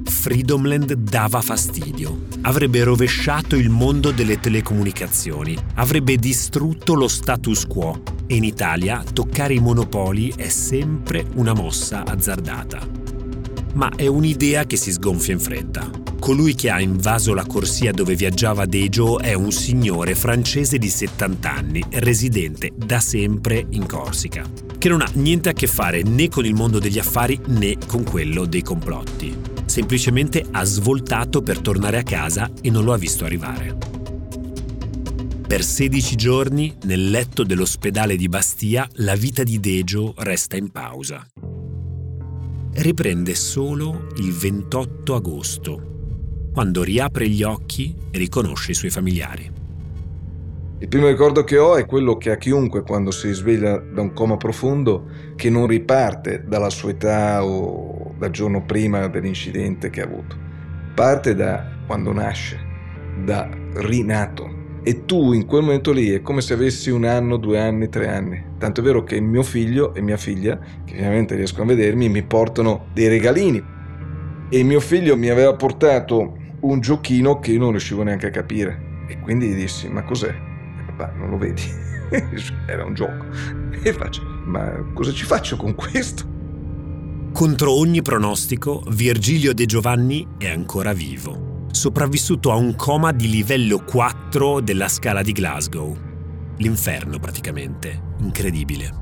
Freedomland 0.06 0.94
dava 0.94 1.42
fastidio. 1.42 2.22
Avrebbe 2.40 2.82
rovesciato 2.82 3.54
il 3.54 3.68
mondo 3.68 4.12
delle 4.12 4.40
telecomunicazioni, 4.40 5.54
avrebbe 5.74 6.16
distrutto 6.16 6.94
lo 6.94 7.06
status 7.06 7.66
quo 7.66 8.02
in 8.28 8.44
Italia 8.44 9.02
toccare 9.12 9.52
i 9.52 9.60
monopoli 9.60 10.32
è 10.34 10.48
sempre 10.48 11.26
una 11.34 11.52
mossa 11.52 12.06
azzardata. 12.06 13.09
Ma 13.74 13.90
è 13.94 14.06
un'idea 14.06 14.64
che 14.64 14.76
si 14.76 14.92
sgonfia 14.92 15.34
in 15.34 15.40
fretta. 15.40 15.90
Colui 16.18 16.54
che 16.54 16.70
ha 16.70 16.80
invaso 16.80 17.34
la 17.34 17.46
corsia 17.46 17.92
dove 17.92 18.14
viaggiava 18.14 18.66
Dejo 18.66 19.18
è 19.18 19.32
un 19.32 19.52
signore 19.52 20.14
francese 20.14 20.78
di 20.78 20.88
70 20.88 21.52
anni, 21.52 21.84
residente 21.90 22.70
da 22.74 23.00
sempre 23.00 23.66
in 23.70 23.86
Corsica, 23.86 24.44
che 24.76 24.88
non 24.88 25.00
ha 25.00 25.08
niente 25.14 25.48
a 25.48 25.52
che 25.52 25.66
fare 25.66 26.02
né 26.02 26.28
con 26.28 26.44
il 26.44 26.54
mondo 26.54 26.78
degli 26.78 26.98
affari 26.98 27.40
né 27.46 27.76
con 27.86 28.04
quello 28.04 28.44
dei 28.44 28.62
complotti 28.62 29.50
semplicemente 29.70 30.44
ha 30.50 30.64
svoltato 30.64 31.42
per 31.42 31.60
tornare 31.60 31.98
a 31.98 32.02
casa 32.02 32.50
e 32.60 32.70
non 32.70 32.84
lo 32.84 32.92
ha 32.92 32.98
visto 32.98 33.24
arrivare. 33.24 33.78
Per 35.46 35.64
16 35.64 36.16
giorni, 36.16 36.76
nel 36.84 37.10
letto 37.10 37.44
dell'ospedale 37.44 38.16
di 38.16 38.28
Bastia, 38.28 38.88
la 38.94 39.14
vita 39.14 39.42
di 39.42 39.58
Dejo 39.58 40.14
resta 40.18 40.56
in 40.56 40.70
pausa. 40.70 41.26
Riprende 42.72 43.34
solo 43.34 44.06
il 44.18 44.32
28 44.32 45.14
agosto, 45.16 46.50
quando 46.52 46.84
riapre 46.84 47.28
gli 47.28 47.42
occhi 47.42 47.94
e 48.12 48.16
riconosce 48.16 48.70
i 48.70 48.74
suoi 48.74 48.90
familiari. 48.90 49.50
Il 50.78 50.88
primo 50.88 51.08
ricordo 51.08 51.42
che 51.42 51.58
ho 51.58 51.76
è 51.76 51.84
quello 51.84 52.16
che 52.16 52.30
a 52.30 52.36
chiunque 52.36 52.82
quando 52.82 53.10
si 53.10 53.32
sveglia 53.32 53.76
da 53.76 54.00
un 54.00 54.12
coma 54.12 54.36
profondo, 54.36 55.08
che 55.34 55.50
non 55.50 55.66
riparte 55.66 56.44
dalla 56.46 56.70
sua 56.70 56.90
età 56.90 57.44
o 57.44 58.14
dal 58.16 58.30
giorno 58.30 58.64
prima 58.64 59.08
dell'incidente 59.08 59.90
che 59.90 60.00
ha 60.00 60.04
avuto, 60.04 60.36
parte 60.94 61.34
da 61.34 61.66
quando 61.88 62.12
nasce, 62.12 62.56
da 63.24 63.50
rinato. 63.74 64.49
E 64.82 65.04
tu 65.04 65.32
in 65.32 65.46
quel 65.46 65.62
momento 65.62 65.92
lì 65.92 66.10
è 66.10 66.22
come 66.22 66.40
se 66.40 66.54
avessi 66.54 66.90
un 66.90 67.04
anno, 67.04 67.36
due 67.36 67.60
anni, 67.60 67.88
tre 67.88 68.08
anni. 68.08 68.42
Tanto 68.58 68.80
è 68.80 68.84
vero 68.84 69.04
che 69.04 69.20
mio 69.20 69.42
figlio 69.42 69.94
e 69.94 70.00
mia 70.00 70.16
figlia, 70.16 70.58
che 70.84 70.94
ovviamente 70.94 71.34
riescono 71.34 71.64
a 71.64 71.74
vedermi, 71.74 72.08
mi 72.08 72.22
portano 72.22 72.86
dei 72.92 73.08
regalini. 73.08 73.62
E 74.48 74.62
mio 74.62 74.80
figlio 74.80 75.16
mi 75.16 75.28
aveva 75.28 75.54
portato 75.54 76.36
un 76.60 76.80
giochino 76.80 77.38
che 77.38 77.52
io 77.52 77.58
non 77.60 77.70
riuscivo 77.70 78.02
neanche 78.02 78.26
a 78.26 78.30
capire. 78.30 78.88
E 79.08 79.20
quindi 79.20 79.48
gli 79.48 79.54
dissi, 79.54 79.88
ma 79.88 80.02
cos'è? 80.02 80.48
papà, 81.00 81.12
non 81.16 81.30
lo 81.30 81.38
vedi? 81.38 81.62
Era 82.66 82.84
un 82.84 82.94
gioco. 82.94 83.26
E 83.82 83.92
faccio, 83.92 84.22
ma 84.44 84.84
cosa 84.92 85.12
ci 85.12 85.24
faccio 85.24 85.56
con 85.56 85.74
questo? 85.74 86.28
Contro 87.32 87.72
ogni 87.72 88.02
pronostico, 88.02 88.82
Virgilio 88.88 89.54
De 89.54 89.64
Giovanni 89.64 90.26
è 90.36 90.48
ancora 90.50 90.92
vivo, 90.92 91.49
sopravvissuto 91.70 92.50
a 92.50 92.56
un 92.56 92.74
coma 92.76 93.12
di 93.12 93.28
livello 93.28 93.82
4 93.84 94.60
della 94.60 94.88
scala 94.88 95.22
di 95.22 95.32
Glasgow. 95.32 95.96
L'inferno 96.58 97.18
praticamente, 97.18 98.14
incredibile. 98.18 98.94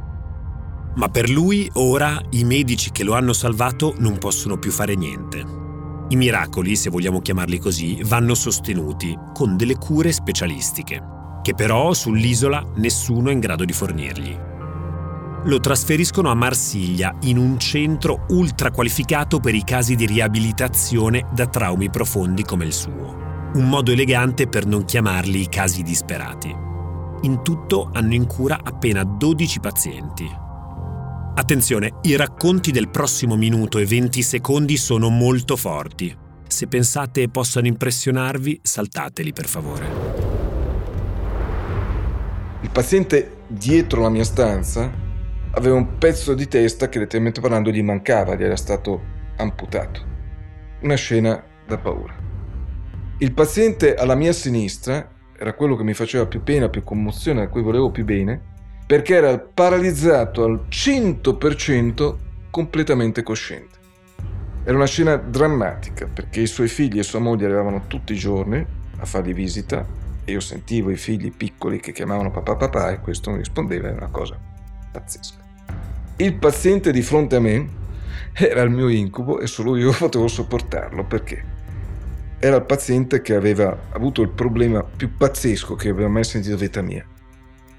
Ma 0.95 1.09
per 1.09 1.29
lui 1.29 1.69
ora 1.75 2.21
i 2.31 2.45
medici 2.45 2.91
che 2.91 3.05
lo 3.05 3.15
hanno 3.15 3.33
salvato 3.33 3.95
non 3.99 4.19
possono 4.19 4.59
più 4.59 4.71
fare 4.71 4.95
niente. 4.95 5.45
I 6.09 6.17
miracoli, 6.17 6.77
se 6.77 6.91
vogliamo 6.91 7.21
chiamarli 7.21 7.59
così, 7.59 8.01
vanno 8.05 8.35
sostenuti 8.35 9.17
con 9.33 9.57
delle 9.57 9.77
cure 9.77 10.13
specialistiche 10.13 11.17
che 11.49 11.55
però 11.55 11.95
sull'isola 11.95 12.73
nessuno 12.75 13.31
è 13.31 13.33
in 13.33 13.41
grado 13.41 13.65
di 13.65 13.73
fornirgli. 13.73 14.37
Lo 15.45 15.61
trasferiscono 15.61 16.31
a 16.31 16.35
Marsiglia, 16.35 17.17
in 17.23 17.39
un 17.39 17.61
centro 17.61 18.27
ultra 18.31 18.73
qualificato 18.73 19.39
per 19.39 19.55
i 19.55 19.63
casi 19.63 19.95
di 19.95 20.05
riabilitazione 20.05 21.29
da 21.33 21.47
traumi 21.47 21.91
profondi 21.91 22.43
come 22.43 22.65
il 22.65 22.73
suo. 22.73 23.17
Un 23.55 23.69
modo 23.69 23.93
elegante 23.93 24.49
per 24.49 24.67
non 24.67 24.85
chiamarli 24.85 25.41
i 25.41 25.49
casi 25.49 25.83
disperati. 25.83 26.55
In 27.23 27.43
tutto 27.43 27.89
hanno 27.93 28.15
in 28.15 28.27
cura 28.27 28.59
appena 28.63 29.05
12 29.05 29.61
pazienti. 29.61 30.29
Attenzione, 31.35 31.95
i 32.03 32.17
racconti 32.17 32.73
del 32.73 32.91
prossimo 32.91 33.37
minuto 33.37 33.79
e 33.79 33.87
20 33.87 34.23
secondi 34.23 34.77
sono 34.77 35.09
molto 35.09 35.57
forti. 35.57 36.15
Se 36.49 36.67
pensate 36.67 37.29
possano 37.29 37.69
impressionarvi, 37.69 38.59
saltateli 38.61 39.33
per 39.33 39.47
favore. 39.47 39.87
Il 42.61 42.71
paziente 42.71 43.37
dietro 43.47 44.03
la 44.03 44.11
mia 44.11 44.25
stanza 44.25 45.07
aveva 45.53 45.77
un 45.77 45.99
pezzo 45.99 46.35
di 46.35 46.47
testa 46.47 46.89
che 46.89 46.99
letteralmente 46.99 47.41
parlando 47.41 47.71
gli 47.71 47.83
mancava, 47.83 48.35
gli 48.35 48.43
era 48.43 48.57
stato 48.57 49.01
amputato. 49.37 50.17
Una 50.81 50.95
scena 50.95 51.43
da 51.67 51.79
paura. 51.79 52.15
Il 53.19 53.33
paziente 53.33 53.95
alla 53.95 54.15
mia 54.15 54.33
sinistra 54.33 55.11
era 55.37 55.55
quello 55.55 55.77
che 55.77 55.85
mi 55.85 55.95
faceva 55.95 56.27
più 56.27 56.43
pena, 56.43 56.69
più 56.69 56.85
commozione, 56.85 57.43
a 57.43 57.49
cui 57.49 57.63
volevo 57.63 57.91
più 57.91 58.05
bene, 58.05 58.41
perché 58.87 59.15
era 59.15 59.39
paralizzato 59.39 60.45
al 60.45 60.67
100% 60.69 62.17
completamente 62.51 63.23
cosciente. 63.23 63.77
Era 64.65 64.77
una 64.77 64.87
scena 64.87 65.17
drammatica 65.17 66.07
perché 66.07 66.41
i 66.41 66.47
suoi 66.47 66.69
figli 66.69 66.99
e 66.99 67.03
sua 67.03 67.21
moglie 67.21 67.47
arrivavano 67.47 67.85
tutti 67.87 68.13
i 68.13 68.17
giorni 68.17 68.65
a 68.99 69.05
fargli 69.05 69.33
visita 69.33 69.87
e 70.25 70.33
io 70.33 70.41
sentivo 70.41 70.91
i 70.91 70.97
figli 70.97 71.33
piccoli 71.33 71.81
che 71.81 71.93
chiamavano 71.93 72.31
papà 72.31 72.57
papà 72.57 72.91
e 72.91 73.01
questo 73.01 73.31
non 73.31 73.39
rispondeva, 73.39 73.89
è 73.89 73.93
una 73.93 74.11
cosa 74.11 74.48
pazzesca. 74.99 75.37
Il 76.17 76.35
paziente 76.35 76.91
di 76.91 77.03
fronte 77.03 77.37
a 77.37 77.41
me 77.41 77.77
era 78.33 78.63
il 78.63 78.71
mio 78.71 78.89
incubo 78.89 79.39
e 79.39 79.47
solo 79.47 79.77
io 79.77 79.93
potevo 79.97 80.27
sopportarlo 80.27 81.05
perché 81.05 81.57
era 82.41 82.57
il 82.57 82.65
paziente 82.65 83.21
che 83.21 83.35
aveva 83.35 83.77
avuto 83.91 84.23
il 84.23 84.29
problema 84.29 84.83
più 84.83 85.15
pazzesco 85.17 85.75
che 85.75 85.89
aveva 85.89 86.09
mai 86.09 86.25
sentito 86.25 86.55
in 86.55 86.61
vita 86.61 86.83
mia. 86.83 87.05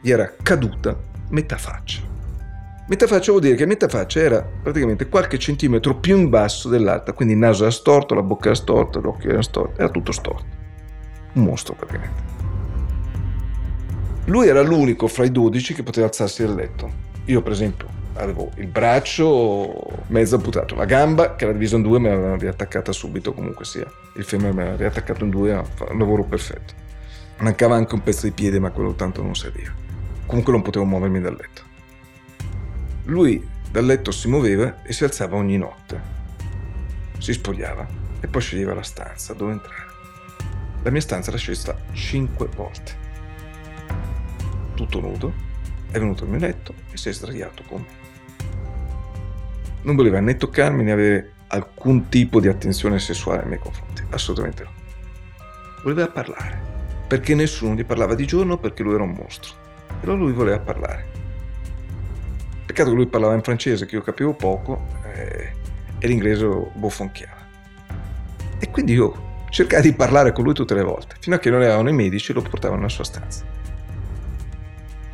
Gli 0.01 0.11
era 0.11 0.33
caduta 0.41 0.97
metà 1.29 1.57
faccia. 1.57 2.07
Metà 2.87 3.05
faccia 3.05 3.31
vuol 3.31 3.43
dire 3.43 3.55
che 3.55 3.67
metà 3.67 3.87
faccia 3.87 4.19
era 4.19 4.41
praticamente 4.41 5.07
qualche 5.09 5.37
centimetro 5.37 5.95
più 5.97 6.17
in 6.17 6.29
basso 6.29 6.69
dell'altra, 6.69 7.13
quindi 7.13 7.35
il 7.35 7.39
naso 7.39 7.63
era 7.63 7.71
storto, 7.71 8.15
la 8.15 8.23
bocca 8.23 8.47
era 8.47 8.55
storta, 8.55 8.99
l'occhio 8.99 9.29
era 9.29 9.43
storto, 9.43 9.79
era 9.79 9.89
tutto 9.89 10.11
storto. 10.11 10.45
Un 11.33 11.43
mostro 11.43 11.75
praticamente. 11.75 12.37
Lui 14.25 14.47
era 14.47 14.61
l'unico 14.61 15.07
fra 15.07 15.23
i 15.23 15.31
dodici 15.31 15.73
che 15.73 15.83
poteva 15.83 16.07
alzarsi 16.07 16.43
dal 16.43 16.55
letto. 16.55 17.08
Io, 17.29 17.43
per 17.43 17.51
esempio, 17.51 17.87
avevo 18.15 18.49
il 18.55 18.65
braccio 18.65 20.03
mezzo 20.07 20.35
amputato, 20.35 20.73
la 20.73 20.85
gamba 20.85 21.35
che 21.35 21.43
era 21.43 21.53
divisa 21.53 21.75
in 21.75 21.83
due 21.83 21.99
me 21.99 22.09
l'avevano 22.09 22.37
riattaccata 22.37 22.91
subito 22.91 23.33
comunque 23.33 23.65
sia. 23.65 23.85
Il 24.15 24.23
femore 24.23 24.51
me 24.51 24.63
l'aveva 24.63 24.77
riattaccato 24.77 25.23
in 25.23 25.29
due, 25.29 25.53
un 25.53 25.97
lavoro 25.99 26.23
perfetto. 26.23 26.73
Mancava 27.37 27.75
anche 27.75 27.93
un 27.93 28.01
pezzo 28.01 28.25
di 28.25 28.31
piede, 28.31 28.59
ma 28.59 28.71
quello 28.71 28.95
tanto 28.95 29.21
non 29.21 29.35
serviva. 29.35 29.71
Comunque 30.25 30.51
non 30.51 30.63
potevo 30.63 30.85
muovermi 30.85 31.21
dal 31.21 31.35
letto. 31.35 31.61
Lui 33.05 33.47
dal 33.69 33.85
letto 33.85 34.09
si 34.09 34.27
muoveva 34.27 34.81
e 34.81 34.91
si 34.91 35.03
alzava 35.03 35.35
ogni 35.35 35.57
notte. 35.57 36.01
Si 37.19 37.31
spogliava 37.31 37.85
e 38.21 38.27
poi 38.27 38.41
sceglieva 38.41 38.73
la 38.73 38.81
stanza 38.81 39.33
dove 39.33 39.51
entrare. 39.51 39.85
La 40.81 40.89
mia 40.89 41.01
stanza 41.01 41.29
era 41.29 41.37
scesa 41.37 41.77
cinque 41.93 42.47
volte 42.55 43.07
tutto 44.79 45.01
nudo, 45.01 45.33
è 45.91 45.99
venuto 45.99 46.23
al 46.23 46.29
mio 46.29 46.39
letto 46.39 46.73
e 46.91 46.97
si 46.97 47.09
è 47.09 47.13
sdraiato 47.13 47.63
con 47.67 47.81
me. 47.81 48.07
Non 49.81 49.95
voleva 49.95 50.19
né 50.19 50.35
toccarmi 50.35 50.83
né 50.83 50.91
avere 50.91 51.33
alcun 51.47 52.09
tipo 52.09 52.39
di 52.39 52.47
attenzione 52.47 52.99
sessuale 52.99 53.39
nei 53.39 53.49
miei 53.49 53.59
confronti, 53.59 54.03
assolutamente 54.09 54.63
no. 54.63 54.71
Voleva 55.83 56.07
parlare. 56.07 56.67
perché 57.09 57.33
nessuno 57.33 57.73
gli 57.73 57.83
parlava 57.83 58.13
di 58.13 58.27
giorno 58.27 58.57
perché 58.59 58.83
lui 58.83 58.93
era 58.93 59.01
un 59.01 59.13
mostro. 59.13 59.51
Allora 60.01 60.19
lui 60.19 60.31
voleva 60.31 60.59
parlare. 60.59 61.07
Peccato 62.67 62.91
che 62.91 62.95
lui 62.95 63.07
parlava 63.07 63.33
in 63.33 63.41
francese, 63.41 63.87
che 63.87 63.95
io 63.95 64.03
capivo 64.03 64.33
poco, 64.33 64.85
eh, 65.11 65.51
e 65.97 66.07
l'inglese 66.07 66.45
bofonchiava. 66.75 67.47
E 68.59 68.69
quindi 68.69 68.93
io 68.93 69.27
cercai 69.49 69.81
di 69.81 69.93
parlare 69.93 70.31
con 70.31 70.43
lui 70.43 70.53
tutte 70.53 70.75
le 70.75 70.83
volte, 70.83 71.15
fino 71.19 71.35
a 71.35 71.39
che 71.39 71.49
non 71.49 71.61
avevano 71.61 71.89
i 71.89 71.93
medici 71.93 72.29
e 72.29 72.35
lo 72.35 72.41
portavano 72.41 72.81
nella 72.81 72.91
sua 72.91 73.03
stanza. 73.03 73.43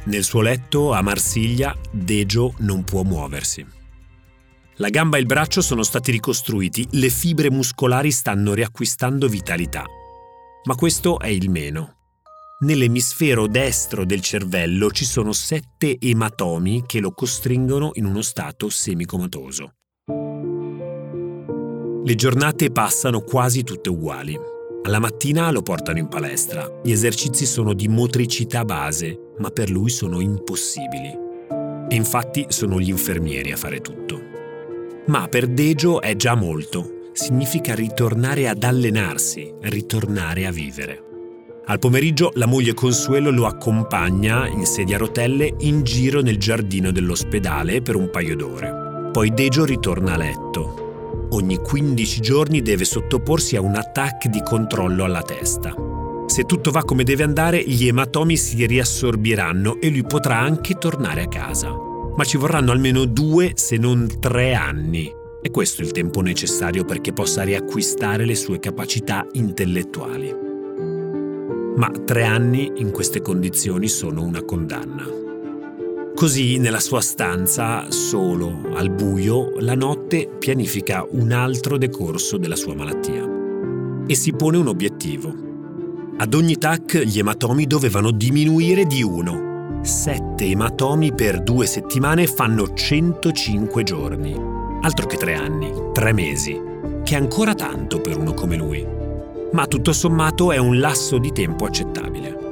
Nel 0.05 0.23
suo 0.23 0.41
letto 0.41 0.93
a 0.93 1.01
Marsiglia, 1.01 1.75
Dejo 1.91 2.53
non 2.59 2.83
può 2.83 3.01
muoversi. 3.01 3.65
La 4.75 4.89
gamba 4.89 5.17
e 5.17 5.21
il 5.21 5.25
braccio 5.25 5.61
sono 5.61 5.81
stati 5.81 6.11
ricostruiti, 6.11 6.87
le 6.91 7.09
fibre 7.09 7.49
muscolari 7.49 8.11
stanno 8.11 8.53
riacquistando 8.53 9.27
vitalità. 9.27 9.83
Ma 10.65 10.75
questo 10.75 11.17
è 11.17 11.27
il 11.27 11.49
meno. 11.49 11.93
Nell'emisfero 12.59 13.47
destro 13.47 14.05
del 14.05 14.21
cervello 14.21 14.91
ci 14.91 15.05
sono 15.05 15.33
sette 15.33 15.97
ematomi 15.99 16.83
che 16.85 16.99
lo 16.99 17.11
costringono 17.11 17.91
in 17.95 18.05
uno 18.05 18.21
stato 18.21 18.69
semicomatoso. 18.69 19.73
Le 22.03 22.15
giornate 22.15 22.69
passano 22.69 23.21
quasi 23.21 23.63
tutte 23.63 23.89
uguali. 23.89 24.53
Alla 24.85 24.99
mattina 24.99 25.49
lo 25.49 25.63
portano 25.63 25.97
in 25.97 26.07
palestra. 26.07 26.79
Gli 26.83 26.91
esercizi 26.91 27.47
sono 27.47 27.73
di 27.73 27.87
motricità 27.87 28.63
base, 28.63 29.31
ma 29.39 29.49
per 29.49 29.71
lui 29.71 29.89
sono 29.89 30.19
impossibili. 30.19 31.11
E 31.89 31.95
infatti 31.95 32.45
sono 32.49 32.79
gli 32.79 32.89
infermieri 32.89 33.51
a 33.51 33.57
fare 33.57 33.81
tutto. 33.81 34.21
Ma 35.07 35.27
per 35.27 35.47
Dejo 35.47 36.01
è 36.01 36.15
già 36.15 36.35
molto. 36.35 37.09
Significa 37.13 37.73
ritornare 37.73 38.47
ad 38.47 38.63
allenarsi, 38.63 39.51
ritornare 39.61 40.45
a 40.45 40.51
vivere. 40.51 41.01
Al 41.65 41.79
pomeriggio 41.79 42.29
la 42.35 42.45
moglie 42.45 42.75
Consuelo 42.75 43.31
lo 43.31 43.47
accompagna 43.47 44.47
in 44.47 44.67
sedia 44.67 44.97
a 44.97 44.99
rotelle 44.99 45.51
in 45.61 45.81
giro 45.81 46.21
nel 46.21 46.37
giardino 46.37 46.91
dell'ospedale 46.91 47.81
per 47.81 47.95
un 47.95 48.11
paio 48.11 48.35
d'ore. 48.35 49.09
Poi 49.11 49.33
Dejo 49.33 49.65
ritorna 49.65 50.13
a 50.13 50.17
letto. 50.17 50.84
Ogni 51.35 51.57
15 51.57 52.21
giorni 52.21 52.61
deve 52.61 52.85
sottoporsi 52.85 53.55
a 53.55 53.61
un 53.61 53.75
attacco 53.75 54.27
di 54.29 54.41
controllo 54.43 55.03
alla 55.03 55.21
testa. 55.21 55.73
Se 56.27 56.43
tutto 56.43 56.71
va 56.71 56.83
come 56.83 57.03
deve 57.03 57.23
andare, 57.23 57.63
gli 57.63 57.87
ematomi 57.87 58.35
si 58.35 58.65
riassorbiranno 58.65 59.79
e 59.79 59.89
lui 59.89 60.03
potrà 60.03 60.39
anche 60.39 60.75
tornare 60.75 61.21
a 61.21 61.27
casa 61.27 61.93
ma 62.15 62.23
ci 62.23 62.37
vorranno 62.37 62.71
almeno 62.71 63.05
due 63.05 63.51
se 63.55 63.77
non 63.77 64.07
tre 64.19 64.53
anni. 64.53 65.11
E 65.41 65.51
questo 65.51 65.81
è 65.81 65.85
il 65.85 65.91
tempo 65.91 66.21
necessario 66.21 66.85
perché 66.85 67.13
possa 67.13 67.43
riacquistare 67.43 68.25
le 68.25 68.35
sue 68.35 68.59
capacità 68.59 69.27
intellettuali. 69.33 70.33
Ma 71.75 71.91
tre 72.05 72.23
anni 72.23 72.71
in 72.77 72.91
queste 72.91 73.21
condizioni 73.21 73.87
sono 73.87 74.23
una 74.23 74.43
condanna. 74.43 75.24
Così, 76.15 76.57
nella 76.57 76.79
sua 76.79 77.01
stanza, 77.01 77.91
solo, 77.91 78.61
al 78.73 78.89
buio, 78.89 79.51
la 79.59 79.75
notte 79.75 80.29
pianifica 80.39 81.05
un 81.07 81.33
altro 81.33 81.77
decorso 81.77 82.37
della 82.37 82.55
sua 82.55 82.73
malattia. 82.73 83.27
E 84.07 84.15
si 84.15 84.31
pone 84.31 84.55
un 84.55 84.67
obiettivo. 84.67 85.33
Ad 86.17 86.33
ogni 86.33 86.57
TAC 86.57 86.99
gli 86.99 87.19
ematomi 87.19 87.67
dovevano 87.67 88.11
diminuire 88.11 88.85
di 88.85 89.03
uno 89.03 89.79
7 89.85 90.45
ematomi 90.45 91.13
per 91.13 91.43
due 91.43 91.67
settimane 91.67 92.25
fanno 92.25 92.73
105 92.73 93.83
giorni. 93.83 94.33
Altro 94.81 95.05
che 95.05 95.17
tre 95.17 95.35
anni, 95.35 95.71
tre 95.93 96.11
mesi, 96.11 96.59
che 97.03 97.13
è 97.13 97.17
ancora 97.17 97.53
tanto 97.53 98.01
per 98.01 98.17
uno 98.17 98.33
come 98.33 98.55
lui. 98.55 98.87
Ma 99.51 99.67
tutto 99.67 99.93
sommato 99.93 100.51
è 100.51 100.57
un 100.57 100.79
lasso 100.79 101.19
di 101.19 101.31
tempo 101.31 101.65
accettabile. 101.65 102.44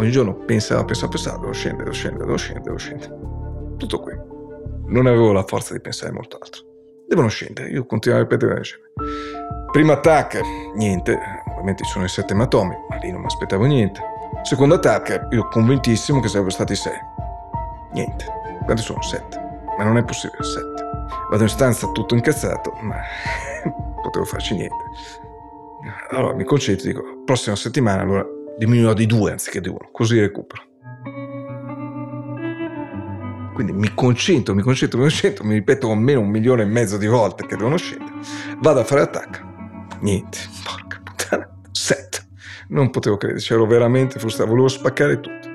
Ogni 0.00 0.10
giorno 0.10 0.32
pensavo, 0.32 0.82
pensavo, 0.86 1.12
pensavo, 1.12 1.40
devo 1.40 1.52
scendere, 1.52 1.84
devo 1.84 1.94
scendere, 1.94 2.24
devo 2.24 2.36
scendere, 2.38 2.64
devo 2.64 2.78
scendere. 2.78 3.76
Tutto 3.76 4.00
qui. 4.00 4.16
Non 4.86 5.04
avevo 5.04 5.32
la 5.32 5.44
forza 5.44 5.74
di 5.74 5.80
pensare 5.80 6.10
molto 6.10 6.38
altro. 6.40 6.62
Devono 7.06 7.28
scendere, 7.28 7.68
io 7.68 7.84
continuavo 7.84 8.24
a 8.24 8.26
ripetere, 8.26 8.62
scendere. 8.62 8.92
Primo 9.70 9.92
attacco, 9.92 10.38
niente, 10.74 11.18
ovviamente 11.50 11.84
ci 11.84 11.90
sono 11.90 12.06
i 12.06 12.08
sette 12.08 12.32
ematomi, 12.32 12.74
ma 12.88 12.96
lì 12.96 13.12
non 13.12 13.20
mi 13.20 13.26
aspettavo 13.26 13.66
niente. 13.66 14.00
Secondo 14.42 14.76
attacco, 14.76 15.28
io 15.34 15.48
convintissimo 15.48 16.20
che 16.20 16.28
sarebbero 16.28 16.54
stati 16.54 16.74
sei. 16.74 16.98
Niente. 17.92 18.24
Quanti 18.64 18.82
sono? 18.82 19.02
Sette. 19.02 19.38
Ma 19.76 19.84
non 19.84 19.98
è 19.98 20.02
possibile, 20.02 20.42
sette. 20.42 20.82
Vado 21.28 21.42
in 21.42 21.48
stanza 21.50 21.86
tutto 21.92 22.14
incazzato, 22.14 22.72
ma 22.80 22.96
potevo 24.00 24.24
farci 24.24 24.54
niente. 24.54 24.76
Allora 26.12 26.32
mi 26.32 26.44
concentro 26.44 26.88
e 26.88 26.92
dico, 26.94 27.22
prossima 27.26 27.54
settimana 27.54 28.00
allora 28.00 28.26
diminuirò 28.60 28.92
di 28.92 29.06
due 29.06 29.30
anziché 29.30 29.58
di 29.62 29.70
uno, 29.70 29.88
così 29.90 30.20
recupero. 30.20 30.62
Quindi 33.54 33.72
mi 33.72 33.94
concentro, 33.94 34.54
mi 34.54 34.60
concentro, 34.60 34.98
mi 34.98 35.04
concentro, 35.04 35.44
mi 35.44 35.54
ripeto 35.54 35.90
almeno 35.90 36.20
un 36.20 36.28
milione 36.28 36.62
e 36.62 36.66
mezzo 36.66 36.98
di 36.98 37.06
volte 37.06 37.46
che 37.46 37.56
devono 37.56 37.78
scendere. 37.78 38.18
Vado 38.58 38.80
a 38.80 38.84
fare 38.84 39.00
attacco. 39.00 39.38
Niente. 40.00 40.38
Porca 40.62 41.00
puttana. 41.02 41.50
Sette. 41.70 42.18
Non 42.68 42.90
potevo 42.90 43.16
crederci, 43.16 43.54
ero 43.54 43.64
veramente 43.64 44.18
frustrato, 44.18 44.50
volevo 44.50 44.68
spaccare 44.68 45.20
tutto. 45.20 45.48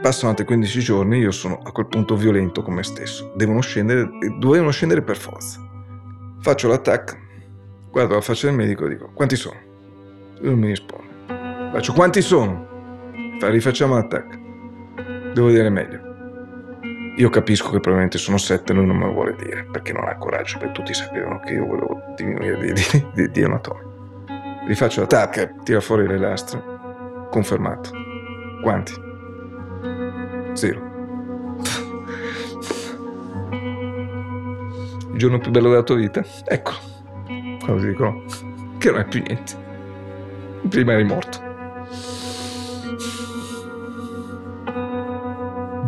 Passano 0.00 0.30
altri 0.30 0.44
15 0.44 0.80
giorni, 0.80 1.18
io 1.18 1.32
sono 1.32 1.58
a 1.60 1.72
quel 1.72 1.88
punto 1.88 2.14
violento 2.14 2.62
con 2.62 2.74
me 2.74 2.84
stesso. 2.84 3.32
Devono 3.34 3.60
scendere, 3.60 4.08
dovevano 4.38 4.70
scendere 4.70 5.02
per 5.02 5.16
forza. 5.16 5.60
Faccio 6.40 6.68
l'attacco, 6.68 7.16
guardo 7.90 8.14
la 8.14 8.20
faccia 8.20 8.46
del 8.46 8.54
medico 8.54 8.86
e 8.86 8.90
dico, 8.90 9.10
quanti 9.12 9.34
sono? 9.34 9.58
Lui 10.40 10.54
mi 10.54 10.68
risponde. 10.68 11.13
Faccio, 11.74 11.92
quanti 11.92 12.22
sono? 12.22 12.68
Fa, 13.40 13.48
rifacciamo 13.48 13.96
l'attacco. 13.96 14.36
Devo 15.34 15.48
dire 15.48 15.68
meglio. 15.70 15.98
Io 17.16 17.28
capisco 17.30 17.70
che 17.70 17.80
probabilmente 17.80 18.16
sono 18.16 18.38
sette, 18.38 18.72
lui 18.72 18.86
non 18.86 18.96
me 18.96 19.06
lo 19.06 19.12
vuole 19.12 19.34
dire, 19.34 19.64
perché 19.64 19.92
non 19.92 20.06
ha 20.06 20.16
coraggio, 20.16 20.58
perché 20.58 20.72
tutti 20.72 20.94
sapevano 20.94 21.40
che 21.40 21.54
io 21.54 21.66
volevo 21.66 22.00
diminuire 22.14 22.60
di, 22.60 22.72
di, 22.74 23.06
di, 23.12 23.28
di 23.28 23.42
anatomi. 23.42 23.80
Rifaccio 24.68 25.00
la 25.00 25.06
tacca, 25.08 25.48
tira 25.64 25.80
fuori 25.80 26.06
le 26.06 26.16
lastre. 26.16 26.62
Confermato. 27.28 27.90
Quanti? 28.62 28.92
Zero. 30.52 30.80
Il 35.10 35.18
giorno 35.18 35.38
più 35.38 35.50
bello 35.50 35.70
della 35.70 35.82
tua 35.82 35.96
vita? 35.96 36.22
Eccolo. 36.44 36.76
Quando 37.64 37.80
ti 37.80 37.88
dicono 37.88 38.22
che 38.78 38.90
non 38.92 39.00
è 39.00 39.04
più 39.06 39.20
niente. 39.26 39.54
Prima 40.68 40.92
eri 40.92 41.02
morto. 41.02 41.43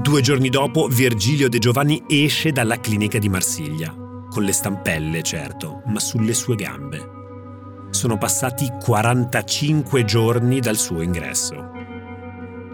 Due 0.06 0.20
giorni 0.20 0.50
dopo, 0.50 0.86
Virgilio 0.86 1.48
De 1.48 1.58
Giovanni 1.58 2.00
esce 2.06 2.52
dalla 2.52 2.78
clinica 2.78 3.18
di 3.18 3.28
Marsiglia, 3.28 3.92
con 4.30 4.44
le 4.44 4.52
stampelle, 4.52 5.20
certo, 5.24 5.82
ma 5.86 5.98
sulle 5.98 6.32
sue 6.32 6.54
gambe 6.54 7.14
sono 7.90 8.16
passati 8.16 8.70
45 8.80 10.04
giorni 10.04 10.60
dal 10.60 10.76
suo 10.76 11.02
ingresso. 11.02 11.54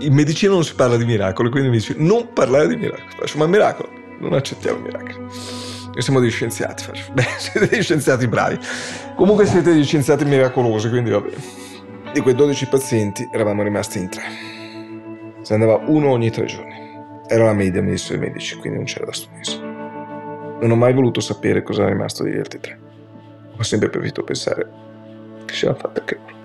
In 0.00 0.12
medicina 0.12 0.52
non 0.52 0.62
si 0.62 0.74
parla 0.74 0.98
di 0.98 1.06
miracoli, 1.06 1.48
quindi 1.48 1.70
mi 1.70 1.78
dice 1.78 1.94
non 1.96 2.34
parlare 2.34 2.68
di 2.68 2.76
miracoli. 2.76 3.08
Faccio, 3.16 3.38
ma 3.38 3.46
miracolo? 3.46 3.88
Non 4.20 4.34
accettiamo 4.34 4.80
miracoli. 4.80 5.14
Noi 5.14 6.02
siamo 6.02 6.20
degli 6.20 6.30
scienziati, 6.30 6.84
faccio. 6.84 7.12
Beh, 7.14 7.28
siete 7.38 7.66
degli 7.66 7.82
scienziati 7.82 8.28
bravi. 8.28 8.58
Comunque 9.16 9.46
siete 9.46 9.72
degli 9.72 9.84
scienziati 9.84 10.26
miracolosi, 10.26 10.90
quindi 10.90 11.08
va 11.08 11.20
bene. 11.20 11.42
Di 12.12 12.20
quei 12.20 12.34
12 12.34 12.66
pazienti 12.66 13.26
eravamo 13.32 13.62
rimasti 13.62 13.98
in 14.00 14.10
tre. 14.10 14.22
Se 15.40 15.54
andava 15.54 15.80
uno 15.86 16.10
ogni 16.10 16.30
tre 16.30 16.44
giorni. 16.44 16.81
Era 17.32 17.44
la 17.44 17.54
media, 17.54 17.80
mi 17.80 17.92
dissero 17.92 18.18
i 18.18 18.20
medici, 18.20 18.56
quindi 18.56 18.76
non 18.76 18.86
c'era 18.86 19.06
da 19.06 19.12
studioso. 19.14 19.58
Non 19.58 20.70
ho 20.70 20.76
mai 20.76 20.92
voluto 20.92 21.20
sapere 21.20 21.62
cosa 21.62 21.80
era 21.80 21.90
rimasto 21.90 22.24
degli 22.24 22.36
altri 22.36 22.60
tre. 22.60 22.78
Ho 23.56 23.62
sempre 23.62 23.88
preferito 23.88 24.22
pensare 24.22 24.68
che 25.46 25.54
ce 25.54 25.64
l'ha 25.64 25.74
fatta 25.74 26.00
anche 26.00 26.18
loro. 26.20 26.40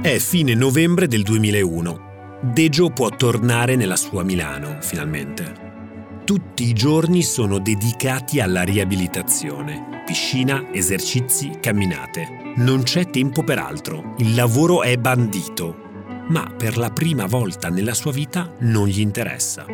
È 0.00 0.16
fine 0.18 0.54
novembre 0.54 1.08
del 1.08 1.24
2001. 1.24 2.38
Dejo 2.40 2.90
può 2.90 3.08
tornare 3.08 3.74
nella 3.74 3.96
sua 3.96 4.22
Milano, 4.22 4.76
finalmente. 4.80 6.22
Tutti 6.24 6.68
i 6.68 6.74
giorni 6.74 7.22
sono 7.22 7.58
dedicati 7.58 8.38
alla 8.38 8.62
riabilitazione. 8.62 10.04
Piscina, 10.06 10.68
esercizi, 10.72 11.58
camminate. 11.60 12.28
Non 12.58 12.84
c'è 12.84 13.10
tempo 13.10 13.42
per 13.42 13.58
altro. 13.58 14.14
Il 14.18 14.36
lavoro 14.36 14.82
è 14.82 14.96
bandito. 14.98 15.87
Ma 16.28 16.52
per 16.54 16.76
la 16.76 16.90
prima 16.90 17.24
volta 17.24 17.70
nella 17.70 17.94
sua 17.94 18.12
vita 18.12 18.52
non 18.58 18.86
gli 18.86 19.00
interessa. 19.00 19.64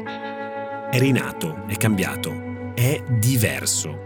È 0.89 0.99
rinato, 0.99 1.65
è 1.67 1.77
cambiato, 1.77 2.73
è 2.75 3.03
diverso 3.09 3.99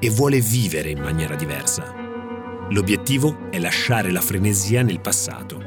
e 0.00 0.10
vuole 0.10 0.40
vivere 0.40 0.90
in 0.90 0.98
maniera 0.98 1.36
diversa. 1.36 1.94
L'obiettivo 2.70 3.50
è 3.50 3.60
lasciare 3.60 4.10
la 4.10 4.20
frenesia 4.20 4.82
nel 4.82 4.98
passato. 4.98 5.62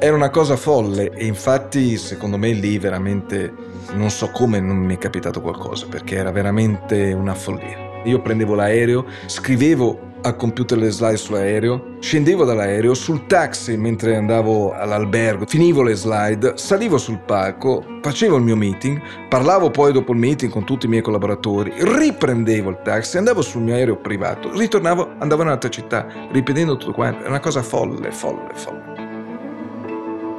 Era 0.00 0.16
una 0.16 0.30
cosa 0.30 0.56
folle 0.56 1.10
e 1.10 1.26
infatti 1.26 1.98
secondo 1.98 2.38
me 2.38 2.52
lì 2.52 2.78
veramente 2.78 3.52
non 3.92 4.08
so 4.08 4.30
come 4.30 4.58
non 4.58 4.78
mi 4.78 4.94
è 4.94 4.98
capitato 4.98 5.42
qualcosa 5.42 5.86
perché 5.86 6.16
era 6.16 6.30
veramente 6.30 7.12
una 7.12 7.34
follia. 7.34 8.00
Io 8.04 8.22
prendevo 8.22 8.54
l'aereo, 8.54 9.04
scrivevo 9.26 10.11
al 10.22 10.36
computer 10.36 10.78
le 10.78 10.90
slide 10.90 11.16
sull'aereo, 11.16 11.96
scendevo 12.00 12.44
dall'aereo, 12.44 12.94
sul 12.94 13.26
taxi 13.26 13.76
mentre 13.76 14.16
andavo 14.16 14.72
all'albergo, 14.72 15.46
finivo 15.46 15.82
le 15.82 15.94
slide, 15.94 16.52
salivo 16.56 16.98
sul 16.98 17.18
palco, 17.18 17.84
facevo 18.02 18.36
il 18.36 18.42
mio 18.42 18.56
meeting, 18.56 19.00
parlavo 19.28 19.70
poi 19.70 19.92
dopo 19.92 20.12
il 20.12 20.18
meeting 20.18 20.50
con 20.50 20.64
tutti 20.64 20.86
i 20.86 20.88
miei 20.88 21.02
collaboratori, 21.02 21.72
riprendevo 21.76 22.70
il 22.70 22.80
taxi, 22.82 23.18
andavo 23.18 23.42
sul 23.42 23.62
mio 23.62 23.74
aereo 23.74 23.96
privato, 23.96 24.50
ritornavo, 24.56 25.14
andavo 25.18 25.42
in 25.42 25.48
un'altra 25.48 25.70
città, 25.70 26.06
ripetendo 26.30 26.76
tutto 26.76 26.92
quanto. 26.92 27.24
È 27.24 27.28
una 27.28 27.40
cosa 27.40 27.62
folle, 27.62 28.10
folle, 28.10 28.50
folle. 28.54 28.92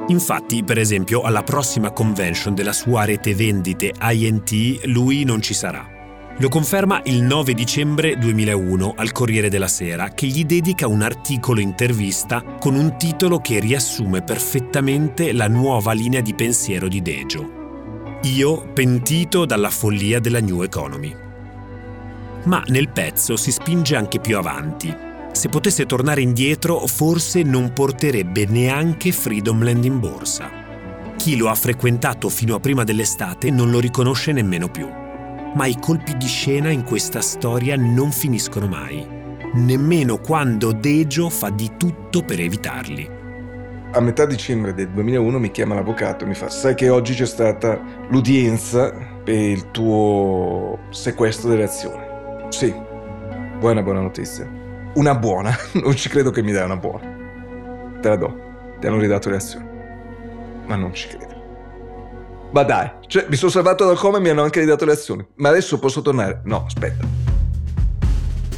Infatti, 0.08 0.62
per 0.62 0.78
esempio, 0.78 1.22
alla 1.22 1.42
prossima 1.42 1.90
convention 1.90 2.54
della 2.54 2.74
sua 2.74 3.04
rete 3.04 3.34
vendite 3.34 3.92
INT 4.00 4.84
lui 4.84 5.24
non 5.24 5.40
ci 5.40 5.54
sarà. 5.54 5.93
Lo 6.38 6.48
conferma 6.48 7.00
il 7.04 7.22
9 7.22 7.54
dicembre 7.54 8.16
2001 8.16 8.94
al 8.96 9.12
Corriere 9.12 9.48
della 9.48 9.68
Sera, 9.68 10.08
che 10.08 10.26
gli 10.26 10.44
dedica 10.44 10.88
un 10.88 11.02
articolo 11.02 11.60
intervista 11.60 12.42
con 12.42 12.74
un 12.74 12.96
titolo 12.98 13.38
che 13.38 13.60
riassume 13.60 14.22
perfettamente 14.22 15.32
la 15.32 15.46
nuova 15.46 15.92
linea 15.92 16.20
di 16.20 16.34
pensiero 16.34 16.88
di 16.88 17.00
Dejo. 17.00 18.18
Io 18.22 18.66
pentito 18.72 19.44
dalla 19.44 19.70
follia 19.70 20.18
della 20.18 20.40
New 20.40 20.62
Economy. 20.62 21.14
Ma 22.44 22.64
nel 22.66 22.88
pezzo 22.88 23.36
si 23.36 23.52
spinge 23.52 23.94
anche 23.94 24.18
più 24.18 24.36
avanti 24.36 25.12
se 25.34 25.48
potesse 25.48 25.84
tornare 25.84 26.20
indietro 26.20 26.86
forse 26.86 27.42
non 27.42 27.72
porterebbe 27.72 28.46
neanche 28.46 29.10
Freedomland 29.10 29.84
in 29.84 29.98
borsa. 29.98 30.48
Chi 31.16 31.36
lo 31.36 31.48
ha 31.48 31.54
frequentato 31.54 32.28
fino 32.28 32.54
a 32.54 32.60
prima 32.60 32.84
dell'estate 32.84 33.50
non 33.50 33.70
lo 33.70 33.80
riconosce 33.80 34.30
nemmeno 34.30 34.68
più. 34.68 35.02
Ma 35.54 35.66
i 35.66 35.78
colpi 35.78 36.16
di 36.16 36.26
scena 36.26 36.70
in 36.70 36.84
questa 36.84 37.20
storia 37.20 37.76
non 37.76 38.10
finiscono 38.10 38.66
mai, 38.66 39.06
nemmeno 39.54 40.18
quando 40.18 40.72
Dejo 40.72 41.28
fa 41.28 41.50
di 41.50 41.72
tutto 41.76 42.22
per 42.22 42.40
evitarli. 42.40 43.10
A 43.92 44.00
metà 44.00 44.26
dicembre 44.26 44.74
del 44.74 44.90
2001 44.90 45.38
mi 45.38 45.50
chiama 45.50 45.74
l'avvocato 45.74 46.24
e 46.24 46.28
mi 46.28 46.34
fa: 46.34 46.48
Sai 46.48 46.74
che 46.74 46.88
oggi 46.88 47.14
c'è 47.14 47.26
stata 47.26 47.80
l'udienza 48.08 48.92
per 49.22 49.34
il 49.34 49.70
tuo 49.70 50.78
sequestro 50.90 51.50
delle 51.50 51.64
azioni? 51.64 52.02
Sì, 52.48 52.74
buona 53.58 53.82
buona 53.82 54.00
notizia 54.00 54.62
una 54.94 55.14
buona. 55.14 55.54
Non 55.82 55.94
ci 55.96 56.08
credo 56.08 56.30
che 56.30 56.42
mi 56.42 56.52
dai 56.52 56.64
una 56.64 56.76
buona. 56.76 57.98
Te 58.00 58.08
la 58.08 58.16
do. 58.16 58.76
Ti 58.78 58.86
hanno 58.86 58.98
ridato 58.98 59.30
le 59.30 59.36
azioni. 59.36 59.66
Ma 60.66 60.76
non 60.76 60.92
ci 60.92 61.08
credo. 61.08 61.33
Ma 62.54 62.62
dai, 62.62 62.88
cioè 63.08 63.26
mi 63.28 63.34
sono 63.34 63.50
salvato 63.50 63.84
dal 63.84 63.98
coma 63.98 64.18
e 64.18 64.20
mi 64.20 64.28
hanno 64.28 64.44
anche 64.44 64.60
ridato 64.60 64.84
le 64.84 64.92
azioni. 64.92 65.26
Ma 65.38 65.48
adesso 65.48 65.80
posso 65.80 66.02
tornare? 66.02 66.40
No, 66.44 66.62
aspetta. 66.64 67.04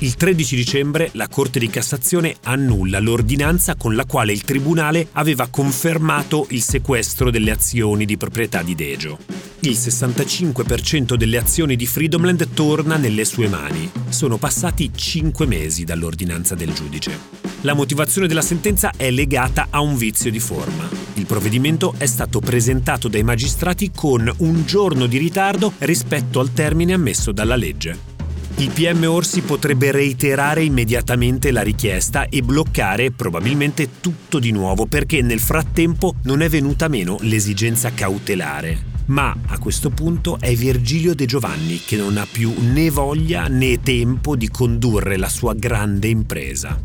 Il 0.01 0.17
13 0.17 0.55
dicembre 0.55 1.09
la 1.13 1.29
Corte 1.29 1.59
di 1.59 1.71
Cassazione 1.71 2.37
annulla 2.43 3.01
l'ordinanza 3.01 3.75
con 3.75 3.95
la 3.95 4.05
quale 4.05 4.33
il 4.33 4.43
Tribunale 4.43 5.09
aveva 5.13 5.49
confermato 5.49 6.47
il 6.51 6.61
sequestro 6.61 7.31
delle 7.31 7.51
azioni 7.51 8.05
di 8.05 8.19
proprietà 8.19 8.61
di 8.63 8.75
Dejo. 8.75 9.17
Il 9.61 9.73
65% 9.73 11.15
delle 11.15 11.39
azioni 11.39 11.75
di 11.75 11.87
Freedomland 11.87 12.51
torna 12.53 12.97
nelle 12.99 13.25
sue 13.25 13.49
mani. 13.49 13.91
Sono 14.11 14.37
passati 14.37 14.91
5 14.95 15.47
mesi 15.47 15.85
dall'ordinanza 15.85 16.55
del 16.55 16.75
giudice. 16.75 17.19
La 17.63 17.73
motivazione 17.73 18.29
della 18.29 18.43
sentenza 18.43 18.93
è 18.95 19.11
legata 19.11 19.69
a 19.71 19.81
un 19.81 19.97
vizio 19.97 20.31
di 20.31 20.39
forma. 20.39 20.96
Il 21.17 21.27
provvedimento 21.27 21.95
è 21.99 22.07
stato 22.07 22.41
presentato 22.41 23.09
dai 23.09 23.23
magistrati 23.23 23.91
con 23.95 24.33
un 24.39 24.65
giorno 24.65 25.07
di 25.07 25.19
ritardo 25.19 25.73
rispetto 25.79 26.41
al 26.41 26.53
termine 26.53 26.93
ammesso 26.93 27.33
dalla 27.33 27.57
legge 27.57 28.15
il 28.59 28.71
PM 28.71 29.05
Orsi 29.05 29.43
potrebbe 29.43 29.91
reiterare 29.91 30.65
immediatamente 30.65 31.51
la 31.51 31.61
richiesta 31.61 32.27
e 32.27 32.41
bloccare 32.41 33.11
probabilmente 33.11 34.01
tutto 34.01 34.39
di 34.39 34.51
nuovo 34.51 34.87
perché 34.87 35.21
nel 35.21 35.41
frattempo 35.41 36.15
non 36.23 36.41
è 36.41 36.49
venuta 36.49 36.89
meno 36.89 37.19
l'esigenza 37.21 37.91
cautelare. 37.93 38.95
Ma 39.07 39.37
a 39.49 39.59
questo 39.59 39.91
punto 39.91 40.39
è 40.41 40.55
Virgilio 40.55 41.15
De 41.15 41.27
Giovanni 41.27 41.83
che 41.85 41.97
non 41.97 42.17
ha 42.17 42.27
più 42.31 42.55
né 42.59 42.89
voglia 42.89 43.47
né 43.47 43.79
tempo 43.83 44.37
di 44.37 44.49
condurre 44.49 45.19
la 45.19 45.29
sua 45.29 45.53
grande 45.53 46.09
impresa. 46.09 46.81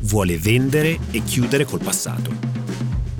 Vuole 0.00 0.38
vendere 0.38 0.98
e 1.10 1.22
chiudere 1.22 1.66
col 1.66 1.80
passato 1.80 2.69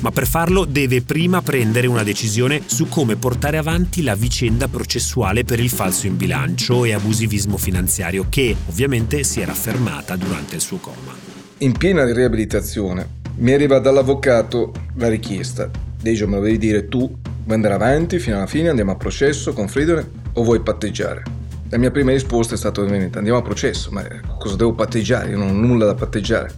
ma 0.00 0.10
per 0.10 0.26
farlo 0.26 0.64
deve 0.64 1.02
prima 1.02 1.42
prendere 1.42 1.86
una 1.86 2.02
decisione 2.02 2.62
su 2.66 2.88
come 2.88 3.16
portare 3.16 3.56
avanti 3.56 4.02
la 4.02 4.14
vicenda 4.14 4.68
processuale 4.68 5.44
per 5.44 5.60
il 5.60 5.70
falso 5.70 6.06
in 6.06 6.16
bilancio 6.16 6.84
e 6.84 6.92
abusivismo 6.92 7.56
finanziario 7.56 8.26
che 8.28 8.54
ovviamente 8.68 9.22
si 9.24 9.40
era 9.40 9.54
fermata 9.54 10.16
durante 10.16 10.56
il 10.56 10.60
suo 10.60 10.78
coma. 10.78 11.14
In 11.58 11.76
piena 11.76 12.04
riabilitazione 12.10 13.18
mi 13.36 13.52
arriva 13.52 13.78
dall'avvocato 13.78 14.72
la 14.94 15.08
richiesta. 15.08 15.70
Dejo 16.00 16.26
me 16.26 16.36
lo 16.36 16.42
devi 16.42 16.58
dire 16.58 16.88
tu, 16.88 17.00
vuoi 17.00 17.54
andare 17.54 17.74
avanti 17.74 18.18
fino 18.18 18.36
alla 18.36 18.46
fine, 18.46 18.68
andiamo 18.68 18.92
a 18.92 18.96
processo 18.96 19.52
con 19.52 19.68
Friedrich 19.68 20.06
o 20.34 20.42
vuoi 20.42 20.60
patteggiare? 20.60 21.22
La 21.68 21.78
mia 21.78 21.90
prima 21.90 22.10
risposta 22.10 22.54
è 22.54 22.56
stata 22.56 22.80
ovviamente 22.80 23.18
andiamo 23.18 23.38
a 23.38 23.42
processo, 23.42 23.90
ma 23.92 24.04
cosa 24.38 24.56
devo 24.56 24.72
patteggiare? 24.72 25.30
Io 25.30 25.38
non 25.38 25.50
ho 25.50 25.52
nulla 25.52 25.84
da 25.84 25.94
patteggiare. 25.94 26.52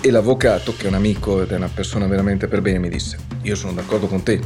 E 0.00 0.10
l'avvocato, 0.12 0.76
che 0.76 0.84
è 0.84 0.88
un 0.88 0.94
amico 0.94 1.42
ed 1.42 1.50
è 1.50 1.56
una 1.56 1.68
persona 1.68 2.06
veramente 2.06 2.46
per 2.46 2.62
bene, 2.62 2.78
mi 2.78 2.88
disse, 2.88 3.18
io 3.42 3.56
sono 3.56 3.72
d'accordo 3.72 4.06
con 4.06 4.22
te, 4.22 4.40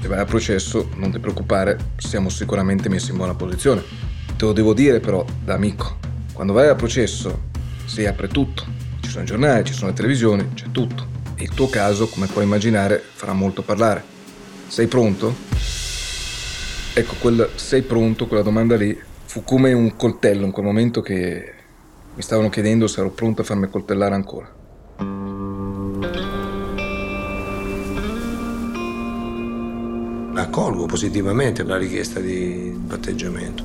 se 0.00 0.06
vai 0.06 0.18
a 0.18 0.26
processo 0.26 0.90
non 0.96 1.10
ti 1.10 1.18
preoccupare, 1.18 1.92
siamo 1.96 2.28
sicuramente 2.28 2.90
messi 2.90 3.10
in 3.10 3.16
buona 3.16 3.34
posizione. 3.34 3.82
Te 4.36 4.44
lo 4.44 4.52
devo 4.52 4.74
dire 4.74 5.00
però 5.00 5.24
da 5.42 5.54
amico, 5.54 5.96
quando 6.34 6.52
vai 6.52 6.68
a 6.68 6.74
processo 6.74 7.46
si 7.86 8.04
apre 8.04 8.28
tutto, 8.28 8.64
ci 9.00 9.08
sono 9.08 9.24
i 9.24 9.26
giornali, 9.26 9.64
ci 9.64 9.72
sono 9.72 9.88
le 9.88 9.96
televisioni, 9.96 10.50
c'è 10.52 10.66
tutto. 10.70 11.06
E 11.36 11.44
il 11.44 11.54
tuo 11.54 11.70
caso, 11.70 12.08
come 12.08 12.26
puoi 12.26 12.44
immaginare, 12.44 13.02
farà 13.14 13.32
molto 13.32 13.62
parlare. 13.62 14.04
Sei 14.68 14.88
pronto? 14.88 15.34
Ecco, 16.92 17.14
quel 17.18 17.48
sei 17.54 17.80
pronto, 17.80 18.26
quella 18.26 18.42
domanda 18.42 18.76
lì, 18.76 18.96
fu 19.24 19.42
come 19.42 19.72
un 19.72 19.96
coltello 19.96 20.44
in 20.44 20.52
quel 20.52 20.66
momento 20.66 21.00
che 21.00 21.54
mi 22.14 22.22
stavano 22.22 22.50
chiedendo 22.50 22.86
se 22.86 23.00
ero 23.00 23.10
pronto 23.10 23.40
a 23.40 23.44
farmi 23.44 23.68
coltellare 23.68 24.14
ancora. 24.14 24.57
Accolgo 30.58 30.86
positivamente 30.86 31.62
la 31.62 31.76
richiesta 31.76 32.18
di 32.20 32.76
patteggiamento, 32.86 33.64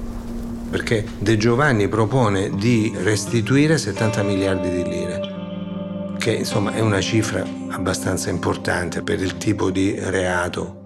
perché 0.70 1.04
De 1.18 1.38
Giovanni 1.38 1.88
propone 1.88 2.52
di 2.56 2.94
restituire 3.02 3.78
70 3.78 4.22
miliardi 4.24 4.70
di 4.70 4.84
lire, 4.84 5.22
che 6.20 6.34
insomma 6.34 6.74
è 6.74 6.82
una 6.82 7.02
cifra 7.02 7.44
abbastanza 7.70 8.30
importante 8.30 9.02
per 9.02 9.20
il 9.22 9.38
tipo 9.38 9.72
di 9.72 9.96
reato. 9.98 10.82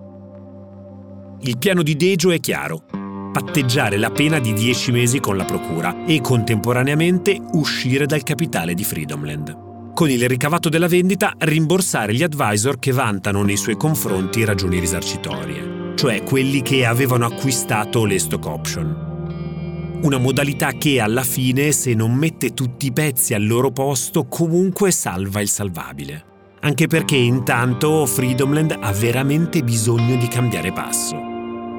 Il 1.41 1.57
piano 1.57 1.83
di 1.83 1.95
Dejo 1.95 2.31
è 2.31 2.39
chiaro. 2.39 2.83
Patteggiare 3.31 3.97
la 3.97 4.09
pena 4.09 4.39
di 4.39 4.53
10 4.53 4.91
mesi 4.91 5.19
con 5.19 5.37
la 5.37 5.45
procura 5.45 6.05
e 6.05 6.21
contemporaneamente 6.21 7.37
uscire 7.51 8.05
dal 8.05 8.23
capitale 8.23 8.73
di 8.73 8.83
Freedomland 8.83 9.66
con 9.97 10.11
il 10.11 10.27
ricavato 10.29 10.69
della 10.69 10.87
vendita 10.87 11.33
rimborsare 11.39 12.13
gli 12.13 12.21
advisor 12.21 12.77
che 12.77 12.91
vantano 12.91 13.41
nei 13.41 13.57
suoi 13.57 13.77
confronti 13.77 14.45
ragioni 14.45 14.77
risarcitorie 14.77 15.77
cioè 15.97 16.21
quelli 16.21 16.61
che 16.61 16.85
avevano 16.85 17.25
acquistato 17.25 18.05
le 18.05 18.19
stock 18.19 18.45
option. 18.45 19.99
Una 20.03 20.19
modalità 20.19 20.73
che 20.73 20.99
alla 20.99 21.23
fine, 21.23 21.71
se 21.71 21.95
non 21.95 22.13
mette 22.13 22.53
tutti 22.53 22.85
i 22.85 22.93
pezzi 22.93 23.33
al 23.33 23.45
loro 23.45 23.71
posto, 23.71 24.27
comunque 24.27 24.91
salva 24.91 25.41
il 25.41 25.49
salvabile. 25.49 26.23
Anche 26.59 26.85
perché 26.85 27.15
intanto 27.15 28.05
Freedomland 28.05 28.77
ha 28.79 28.91
veramente 28.91 29.63
bisogno 29.63 30.15
di 30.17 30.27
cambiare 30.27 30.71
passo. 30.71 31.26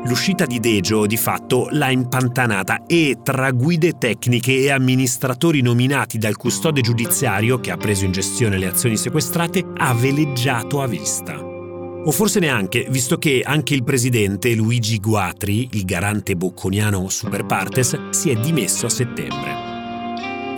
L'uscita 0.05 0.47
di 0.47 0.61
Dejo 0.61 1.07
di 1.07 1.17
fatto 1.17 1.69
l'ha 1.71 1.91
impantanata 1.91 2.85
e 2.87 3.19
tra 3.23 3.51
guide 3.51 3.99
tecniche 3.99 4.57
e 4.57 4.71
amministratori 4.71 5.61
nominati 5.61 6.19
dal 6.19 6.37
custode 6.37 6.81
giudiziario 6.81 7.61
che 7.61 7.71
ha 7.71 7.77
preso 7.77 8.05
in 8.05 8.13
gestione 8.13 8.59
le 8.59 8.69
azioni 8.69 8.97
sequestrate 8.97 9.65
ha 9.77 9.93
veleggiato 9.95 10.81
a 10.81 10.87
vista. 10.87 11.39
O 11.39 12.11
forse 12.11 12.39
neanche, 12.39 12.87
visto 12.89 13.19
che 13.19 13.43
anche 13.45 13.75
il 13.75 13.85
presidente 13.85 14.55
Luigi 14.55 14.99
Guatri, 14.99 15.69
il 15.73 15.85
garante 15.85 16.37
bocconiano 16.37 17.09
super 17.09 17.45
partes, 17.45 18.09
si 18.11 18.31
è 18.31 18.37
dimesso 18.37 18.87
a 18.87 18.91
settembre. 18.91 19.67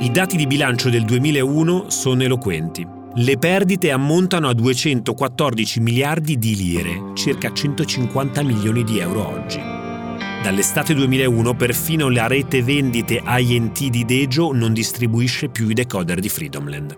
I 0.01 0.11
dati 0.13 0.37
di 0.37 0.47
bilancio 0.47 0.91
del 0.91 1.05
2001 1.05 1.91
sono 1.91 2.23
eloquenti. 2.23 3.00
Le 3.13 3.39
perdite 3.39 3.91
ammontano 3.91 4.49
a 4.49 4.53
214 4.53 5.81
miliardi 5.81 6.39
di 6.39 6.55
lire, 6.55 7.11
circa 7.15 7.53
150 7.53 8.41
milioni 8.45 8.85
di 8.85 9.01
euro 9.01 9.27
oggi. 9.27 9.59
Dall'estate 10.45 10.95
2001 10.95 11.57
perfino 11.57 12.09
la 12.09 12.29
rete 12.29 12.63
vendite 12.63 13.21
INT 13.27 13.89
di 13.89 14.05
Dejo 14.05 14.53
non 14.53 14.73
distribuisce 14.73 15.49
più 15.49 15.69
i 15.69 15.75
decoder 15.75 16.21
di 16.21 16.29
Freedomland. 16.29 16.97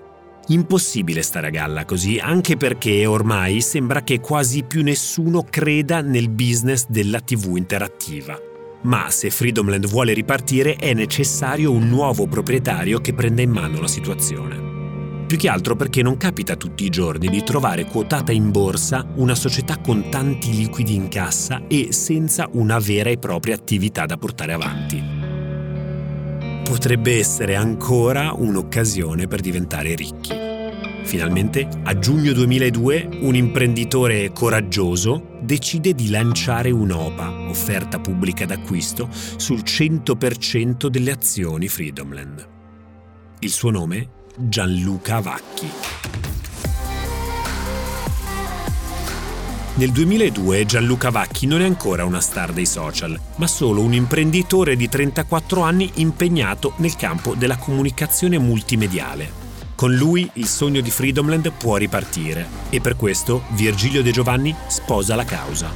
Impossibile 0.48 1.22
stare 1.22 1.46
a 1.46 1.50
galla 1.50 1.86
così, 1.86 2.18
anche 2.18 2.58
perché 2.58 3.06
ormai 3.06 3.62
sembra 3.62 4.02
che 4.02 4.20
quasi 4.20 4.64
più 4.64 4.82
nessuno 4.82 5.46
creda 5.48 6.02
nel 6.02 6.28
business 6.28 6.88
della 6.88 7.20
TV 7.20 7.56
interattiva. 7.56 8.38
Ma 8.82 9.08
se 9.08 9.30
Freedomland 9.30 9.86
vuole 9.86 10.12
ripartire 10.12 10.74
è 10.74 10.92
necessario 10.92 11.72
un 11.72 11.88
nuovo 11.88 12.26
proprietario 12.26 13.00
che 13.00 13.14
prenda 13.14 13.40
in 13.40 13.50
mano 13.50 13.80
la 13.80 13.88
situazione. 13.88 14.81
Più 15.32 15.40
che 15.40 15.48
altro 15.48 15.76
perché 15.76 16.02
non 16.02 16.18
capita 16.18 16.56
tutti 16.56 16.84
i 16.84 16.90
giorni 16.90 17.28
di 17.28 17.42
trovare 17.42 17.86
quotata 17.86 18.32
in 18.32 18.50
borsa 18.50 19.06
una 19.14 19.34
società 19.34 19.78
con 19.78 20.10
tanti 20.10 20.54
liquidi 20.54 20.94
in 20.94 21.08
cassa 21.08 21.62
e 21.68 21.90
senza 21.90 22.50
una 22.52 22.78
vera 22.78 23.08
e 23.08 23.16
propria 23.16 23.54
attività 23.54 24.04
da 24.04 24.18
portare 24.18 24.52
avanti. 24.52 25.02
Potrebbe 26.62 27.16
essere 27.16 27.56
ancora 27.56 28.34
un'occasione 28.34 29.26
per 29.26 29.40
diventare 29.40 29.94
ricchi. 29.94 30.34
Finalmente, 31.04 31.66
a 31.82 31.98
giugno 31.98 32.34
2002, 32.34 33.20
un 33.22 33.34
imprenditore 33.34 34.32
coraggioso 34.34 35.38
decide 35.40 35.94
di 35.94 36.10
lanciare 36.10 36.70
un'OPA, 36.70 37.48
offerta 37.48 38.00
pubblica 38.00 38.44
d'acquisto, 38.44 39.08
sul 39.10 39.60
100% 39.60 40.88
delle 40.88 41.10
azioni 41.10 41.68
Freedomland. 41.68 42.48
Il 43.38 43.50
suo 43.50 43.70
nome? 43.70 44.20
Gianluca 44.34 45.20
Vacchi. 45.20 45.70
Nel 49.74 49.92
2002 49.92 50.64
Gianluca 50.64 51.10
Vacchi 51.10 51.46
non 51.46 51.60
è 51.60 51.66
ancora 51.66 52.06
una 52.06 52.20
star 52.20 52.54
dei 52.54 52.64
social, 52.64 53.18
ma 53.36 53.46
solo 53.46 53.82
un 53.82 53.92
imprenditore 53.92 54.74
di 54.74 54.88
34 54.88 55.60
anni 55.60 55.90
impegnato 55.96 56.72
nel 56.76 56.96
campo 56.96 57.34
della 57.34 57.58
comunicazione 57.58 58.38
multimediale. 58.38 59.40
Con 59.74 59.94
lui 59.94 60.28
il 60.34 60.46
sogno 60.46 60.80
di 60.80 60.90
Freedomland 60.90 61.52
può 61.52 61.76
ripartire 61.76 62.46
e 62.70 62.80
per 62.80 62.96
questo 62.96 63.42
Virgilio 63.50 64.02
De 64.02 64.12
Giovanni 64.12 64.54
sposa 64.66 65.14
la 65.14 65.24
causa. 65.24 65.70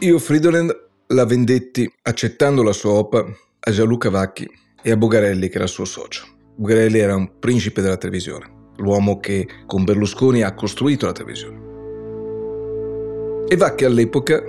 Io 0.00 0.18
Freedomland 0.18 0.76
la 1.06 1.24
vendetti 1.24 1.88
accettando 2.02 2.64
la 2.64 2.72
sua 2.72 2.94
OPA 2.94 3.24
a 3.60 3.70
Gianluca 3.70 4.10
Vacchi 4.10 4.50
e 4.82 4.90
a 4.90 4.96
Bogarelli 4.96 5.48
che 5.48 5.56
era 5.56 5.68
suo 5.68 5.84
socio. 5.84 6.37
Bugarelli 6.60 6.98
era 6.98 7.14
un 7.14 7.38
principe 7.38 7.80
della 7.80 7.96
televisione, 7.96 8.72
l'uomo 8.78 9.20
che 9.20 9.46
con 9.64 9.84
Berlusconi 9.84 10.42
ha 10.42 10.54
costruito 10.54 11.06
la 11.06 11.12
televisione. 11.12 11.56
E 13.46 13.54
Vacchi 13.54 13.84
all'epoca, 13.84 14.42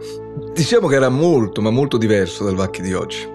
diciamo 0.51 0.87
che 0.87 0.95
era 0.95 1.09
molto, 1.09 1.61
ma 1.61 1.69
molto 1.69 1.97
diverso 1.97 2.43
dal 2.43 2.55
Vacchi 2.55 2.81
di 2.81 2.95
oggi. 2.95 3.27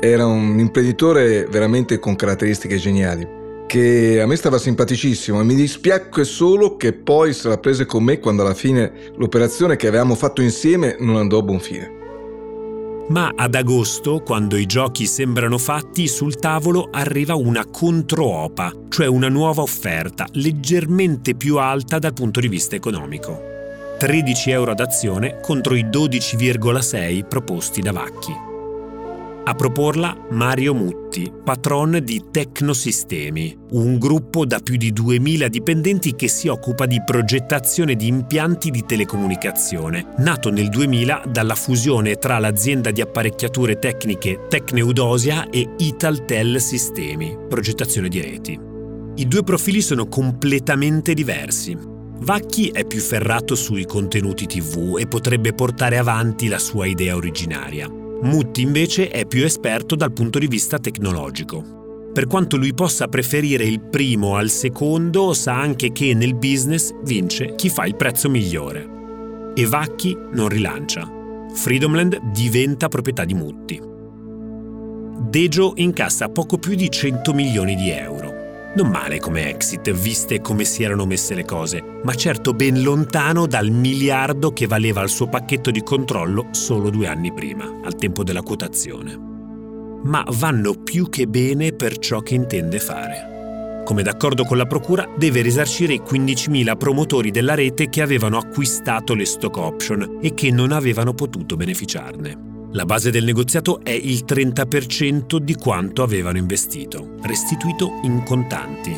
Era 0.00 0.24
un 0.24 0.58
imprenditore 0.58 1.44
veramente 1.44 1.98
con 1.98 2.16
caratteristiche 2.16 2.78
geniali, 2.78 3.28
che 3.66 4.18
a 4.22 4.26
me 4.26 4.36
stava 4.36 4.56
simpaticissimo 4.56 5.38
e 5.38 5.44
mi 5.44 5.54
dispiacque 5.54 6.24
solo 6.24 6.76
che 6.76 6.94
poi 6.94 7.34
se 7.34 7.48
la 7.48 7.58
prese 7.58 7.84
con 7.84 8.02
me 8.02 8.18
quando 8.18 8.40
alla 8.40 8.54
fine 8.54 9.10
l'operazione 9.16 9.76
che 9.76 9.88
avevamo 9.88 10.14
fatto 10.14 10.40
insieme 10.40 10.96
non 11.00 11.16
andò 11.16 11.40
a 11.40 11.42
buon 11.42 11.60
fine. 11.60 12.05
Ma 13.08 13.32
ad 13.36 13.54
agosto, 13.54 14.20
quando 14.20 14.56
i 14.56 14.66
giochi 14.66 15.06
sembrano 15.06 15.58
fatti, 15.58 16.08
sul 16.08 16.34
tavolo 16.36 16.88
arriva 16.90 17.36
una 17.36 17.64
controopa, 17.64 18.72
cioè 18.88 19.06
una 19.06 19.28
nuova 19.28 19.62
offerta 19.62 20.26
leggermente 20.32 21.34
più 21.36 21.58
alta 21.58 22.00
dal 22.00 22.12
punto 22.12 22.40
di 22.40 22.48
vista 22.48 22.74
economico. 22.74 23.54
13 23.98 24.50
euro 24.50 24.72
ad 24.72 24.80
azione 24.80 25.38
contro 25.40 25.74
i 25.76 25.84
12,6 25.84 27.28
proposti 27.28 27.80
da 27.80 27.92
Vacchi. 27.92 28.45
A 29.48 29.54
proporla 29.54 30.26
Mario 30.30 30.74
Mutti, 30.74 31.32
patron 31.44 32.00
di 32.02 32.20
Tecnosistemi, 32.32 33.56
un 33.70 33.96
gruppo 33.96 34.44
da 34.44 34.58
più 34.58 34.74
di 34.74 34.92
2000 34.92 35.46
dipendenti 35.46 36.16
che 36.16 36.26
si 36.26 36.48
occupa 36.48 36.84
di 36.84 37.00
progettazione 37.06 37.94
di 37.94 38.08
impianti 38.08 38.72
di 38.72 38.84
telecomunicazione, 38.84 40.14
nato 40.18 40.50
nel 40.50 40.68
2000 40.68 41.26
dalla 41.28 41.54
fusione 41.54 42.16
tra 42.16 42.40
l'azienda 42.40 42.90
di 42.90 43.00
apparecchiature 43.00 43.78
tecniche 43.78 44.46
Tecneudosia 44.48 45.48
e 45.48 45.74
Italtel 45.78 46.60
Sistemi, 46.60 47.38
progettazione 47.48 48.08
di 48.08 48.20
reti. 48.20 48.58
I 49.14 49.28
due 49.28 49.44
profili 49.44 49.80
sono 49.80 50.08
completamente 50.08 51.14
diversi. 51.14 51.78
Vacchi 52.18 52.70
è 52.70 52.84
più 52.84 52.98
ferrato 52.98 53.54
sui 53.54 53.84
contenuti 53.84 54.46
TV 54.46 54.96
e 54.98 55.06
potrebbe 55.06 55.52
portare 55.52 55.98
avanti 55.98 56.48
la 56.48 56.58
sua 56.58 56.86
idea 56.86 57.14
originaria. 57.14 58.04
Mutti 58.22 58.62
invece 58.62 59.08
è 59.08 59.26
più 59.26 59.44
esperto 59.44 59.94
dal 59.94 60.12
punto 60.12 60.38
di 60.38 60.46
vista 60.46 60.78
tecnologico. 60.78 62.10
Per 62.14 62.26
quanto 62.26 62.56
lui 62.56 62.72
possa 62.72 63.08
preferire 63.08 63.64
il 63.64 63.80
primo 63.80 64.36
al 64.36 64.48
secondo, 64.48 65.34
sa 65.34 65.60
anche 65.60 65.92
che 65.92 66.14
nel 66.14 66.34
business 66.34 66.92
vince 67.04 67.54
chi 67.56 67.68
fa 67.68 67.84
il 67.84 67.94
prezzo 67.94 68.30
migliore. 68.30 69.52
E 69.54 69.66
Vacchi 69.66 70.16
non 70.32 70.48
rilancia. 70.48 71.06
Freedomland 71.52 72.30
diventa 72.32 72.88
proprietà 72.88 73.24
di 73.24 73.34
Mutti. 73.34 73.80
Dejo 75.28 75.72
incassa 75.76 76.28
poco 76.30 76.56
più 76.56 76.74
di 76.74 76.90
100 76.90 77.34
milioni 77.34 77.74
di 77.74 77.90
euro. 77.90 78.35
Non 78.76 78.88
male 78.88 79.18
come 79.20 79.48
exit, 79.48 79.90
viste 79.90 80.42
come 80.42 80.64
si 80.64 80.82
erano 80.82 81.06
messe 81.06 81.34
le 81.34 81.46
cose, 81.46 81.82
ma 82.02 82.12
certo 82.14 82.52
ben 82.52 82.82
lontano 82.82 83.46
dal 83.46 83.70
miliardo 83.70 84.52
che 84.52 84.66
valeva 84.66 85.00
il 85.00 85.08
suo 85.08 85.28
pacchetto 85.28 85.70
di 85.70 85.82
controllo 85.82 86.48
solo 86.50 86.90
due 86.90 87.06
anni 87.06 87.32
prima, 87.32 87.80
al 87.82 87.94
tempo 87.94 88.22
della 88.22 88.42
quotazione. 88.42 89.18
Ma 90.02 90.22
vanno 90.28 90.74
più 90.74 91.08
che 91.08 91.26
bene 91.26 91.72
per 91.72 91.96
ciò 91.96 92.20
che 92.20 92.34
intende 92.34 92.78
fare. 92.78 93.82
Come 93.82 94.02
d'accordo 94.02 94.44
con 94.44 94.58
la 94.58 94.66
Procura, 94.66 95.08
deve 95.16 95.40
risarcire 95.40 95.94
i 95.94 96.02
15.000 96.06 96.76
promotori 96.76 97.30
della 97.30 97.54
rete 97.54 97.88
che 97.88 98.02
avevano 98.02 98.36
acquistato 98.36 99.14
le 99.14 99.24
stock 99.24 99.56
option 99.56 100.18
e 100.20 100.34
che 100.34 100.50
non 100.50 100.72
avevano 100.72 101.14
potuto 101.14 101.56
beneficiarne. 101.56 102.55
La 102.72 102.84
base 102.84 103.10
del 103.10 103.24
negoziato 103.24 103.80
è 103.82 103.90
il 103.90 104.24
30% 104.26 105.36
di 105.36 105.54
quanto 105.54 106.02
avevano 106.02 106.38
investito, 106.38 107.14
restituito 107.22 108.00
in 108.02 108.22
contanti. 108.24 108.92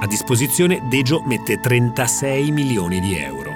A 0.00 0.06
disposizione 0.06 0.86
Dejo 0.88 1.22
mette 1.26 1.58
36 1.60 2.50
milioni 2.50 3.00
di 3.00 3.16
euro. 3.16 3.50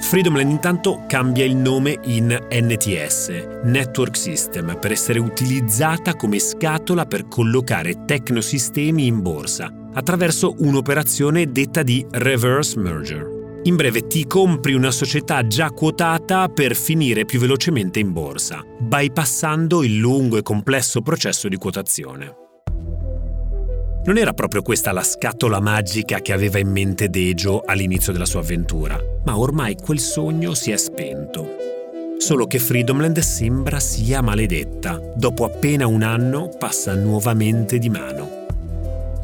Freedomland 0.00 0.50
intanto 0.50 1.04
cambia 1.06 1.44
il 1.44 1.56
nome 1.56 1.98
in 2.04 2.36
NTS, 2.50 3.62
Network 3.64 4.16
System, 4.16 4.76
per 4.78 4.92
essere 4.92 5.18
utilizzata 5.18 6.14
come 6.14 6.38
scatola 6.38 7.06
per 7.06 7.28
collocare 7.28 8.04
tecnosistemi 8.04 9.06
in 9.06 9.22
borsa, 9.22 9.72
attraverso 9.94 10.54
un'operazione 10.58 11.50
detta 11.50 11.82
di 11.82 12.04
reverse 12.10 12.78
merger. 12.78 13.35
In 13.66 13.74
breve 13.74 14.06
ti 14.06 14.28
compri 14.28 14.74
una 14.74 14.92
società 14.92 15.44
già 15.44 15.70
quotata 15.70 16.48
per 16.48 16.76
finire 16.76 17.24
più 17.24 17.40
velocemente 17.40 17.98
in 17.98 18.12
borsa, 18.12 18.64
bypassando 18.78 19.82
il 19.82 19.96
lungo 19.96 20.36
e 20.36 20.42
complesso 20.42 21.02
processo 21.02 21.48
di 21.48 21.56
quotazione. 21.56 22.36
Non 24.04 24.18
era 24.18 24.32
proprio 24.34 24.62
questa 24.62 24.92
la 24.92 25.02
scatola 25.02 25.60
magica 25.60 26.20
che 26.20 26.32
aveva 26.32 26.60
in 26.60 26.70
mente 26.70 27.08
Dejo 27.08 27.62
all'inizio 27.66 28.12
della 28.12 28.24
sua 28.24 28.38
avventura, 28.38 29.00
ma 29.24 29.36
ormai 29.36 29.74
quel 29.74 29.98
sogno 29.98 30.54
si 30.54 30.70
è 30.70 30.76
spento. 30.76 31.48
Solo 32.18 32.46
che 32.46 32.60
Freedomland 32.60 33.18
sembra 33.18 33.80
sia 33.80 34.22
maledetta. 34.22 35.02
Dopo 35.16 35.44
appena 35.44 35.88
un 35.88 36.04
anno 36.04 36.50
passa 36.56 36.94
nuovamente 36.94 37.78
di 37.78 37.90
mano. 37.90 38.35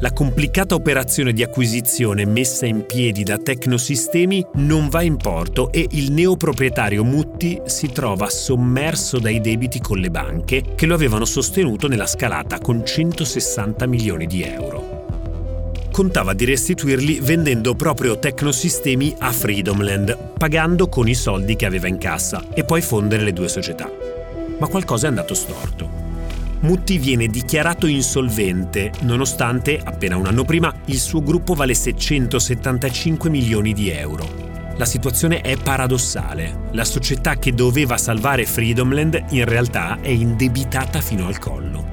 La 0.03 0.11
complicata 0.11 0.75
operazione 0.75 1.31
di 1.31 1.43
acquisizione 1.43 2.25
messa 2.25 2.65
in 2.65 2.85
piedi 2.85 3.23
da 3.23 3.37
Tecnosistemi 3.37 4.45
non 4.55 4.89
va 4.89 5.01
in 5.01 5.15
porto 5.15 5.71
e 5.71 5.87
il 5.91 6.11
neoproprietario 6.11 7.05
Mutti 7.05 7.61
si 7.67 7.87
trova 7.87 8.29
sommerso 8.29 9.17
dai 9.17 9.39
debiti 9.39 9.79
con 9.79 9.99
le 9.99 10.11
banche 10.11 10.75
che 10.75 10.85
lo 10.87 10.93
avevano 10.93 11.23
sostenuto 11.23 11.87
nella 11.87 12.05
scalata 12.05 12.59
con 12.59 12.85
160 12.85 13.85
milioni 13.85 14.27
di 14.27 14.43
euro. 14.43 15.05
Contava 15.89 16.33
di 16.33 16.43
restituirli 16.43 17.21
vendendo 17.21 17.73
proprio 17.73 18.19
Tecnosistemi 18.19 19.15
a 19.19 19.31
Freedomland, 19.31 20.33
pagando 20.37 20.89
con 20.89 21.07
i 21.07 21.15
soldi 21.15 21.55
che 21.55 21.65
aveva 21.65 21.87
in 21.87 21.97
cassa 21.97 22.43
e 22.53 22.65
poi 22.65 22.81
fondere 22.81 23.23
le 23.23 23.31
due 23.31 23.47
società. 23.47 23.89
Ma 24.59 24.67
qualcosa 24.67 25.05
è 25.05 25.09
andato 25.09 25.33
storto. 25.33 26.02
Mutti 26.63 26.97
viene 26.97 27.27
dichiarato 27.27 27.87
insolvente, 27.87 28.89
nonostante, 29.01 29.81
appena 29.83 30.15
un 30.15 30.27
anno 30.27 30.45
prima, 30.45 30.73
il 30.85 30.97
suo 30.97 31.21
gruppo 31.21 31.55
valesse 31.55 31.93
175 31.93 33.29
milioni 33.29 33.73
di 33.73 33.89
euro. 33.89 34.25
La 34.77 34.85
situazione 34.85 35.41
è 35.41 35.57
paradossale. 35.57 36.69
La 36.71 36.85
società 36.85 37.35
che 37.35 37.53
doveva 37.53 37.97
salvare 37.97 38.45
Freedomland 38.45 39.25
in 39.31 39.43
realtà 39.43 39.99
è 39.99 40.07
indebitata 40.07 41.01
fino 41.01 41.27
al 41.27 41.37
collo. 41.37 41.85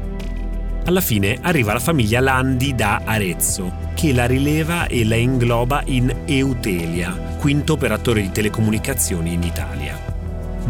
Alla 0.85 1.01
fine 1.01 1.39
arriva 1.43 1.73
la 1.73 1.81
famiglia 1.81 2.21
Landi 2.21 2.73
da 2.73 3.03
Arezzo, 3.05 3.73
che 3.95 4.13
la 4.13 4.27
rileva 4.27 4.87
e 4.87 5.05
la 5.05 5.17
ingloba 5.17 5.83
in 5.87 6.15
Eutelia, 6.27 7.11
quinto 7.39 7.73
operatore 7.73 8.23
di 8.23 8.31
telecomunicazioni 8.31 9.33
in 9.33 9.43
Italia 9.43 10.10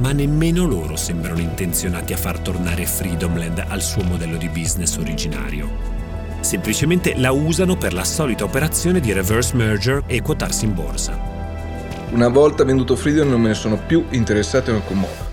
ma 0.00 0.12
nemmeno 0.12 0.66
loro 0.66 0.96
sembrano 0.96 1.40
intenzionati 1.40 2.14
a 2.14 2.16
far 2.16 2.38
tornare 2.38 2.86
Freedomland 2.86 3.62
al 3.68 3.82
suo 3.82 4.02
modello 4.02 4.38
di 4.38 4.48
business 4.48 4.96
originario. 4.96 5.68
Semplicemente 6.40 7.14
la 7.16 7.32
usano 7.32 7.76
per 7.76 7.92
la 7.92 8.04
solita 8.04 8.44
operazione 8.44 9.00
di 9.00 9.12
reverse 9.12 9.54
merger 9.54 10.02
e 10.06 10.22
quotarsi 10.22 10.64
in 10.64 10.74
borsa. 10.74 11.18
Una 12.12 12.28
volta 12.28 12.64
venduto 12.64 12.96
Freedom 12.96 13.28
non 13.28 13.42
me 13.42 13.48
ne 13.48 13.54
sono 13.54 13.78
più 13.86 14.06
interessato 14.10 14.70
in 14.70 14.76
alcun 14.76 15.00
modo. 15.00 15.28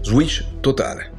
Switch 0.00 0.44
totale. 0.60 1.12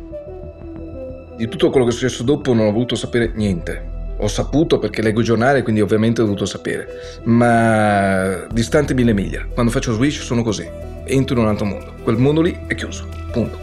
Di 1.37 1.47
tutto 1.47 1.69
quello 1.69 1.85
che 1.85 1.91
è 1.91 1.95
successo 1.95 2.23
dopo 2.23 2.53
non 2.53 2.67
ho 2.67 2.71
voluto 2.71 2.95
sapere 2.95 3.31
niente. 3.35 3.93
Ho 4.17 4.27
saputo 4.27 4.79
perché 4.79 5.01
leggo 5.01 5.19
il 5.19 5.25
giornale, 5.25 5.63
quindi 5.63 5.81
ovviamente 5.81 6.21
ho 6.21 6.25
dovuto 6.25 6.45
sapere. 6.45 6.87
Ma 7.23 8.45
distante 8.51 8.93
mille 8.93 9.13
miglia. 9.13 9.45
Quando 9.53 9.71
faccio 9.71 9.93
switch 9.93 10.21
sono 10.21 10.43
così. 10.43 10.94
Entro 11.05 11.35
in 11.35 11.41
un 11.43 11.47
altro 11.47 11.65
mondo. 11.65 11.93
Quel 12.01 12.17
mondo 12.17 12.41
lì 12.41 12.57
è 12.67 12.75
chiuso. 12.75 13.07
Punto. 13.31 13.59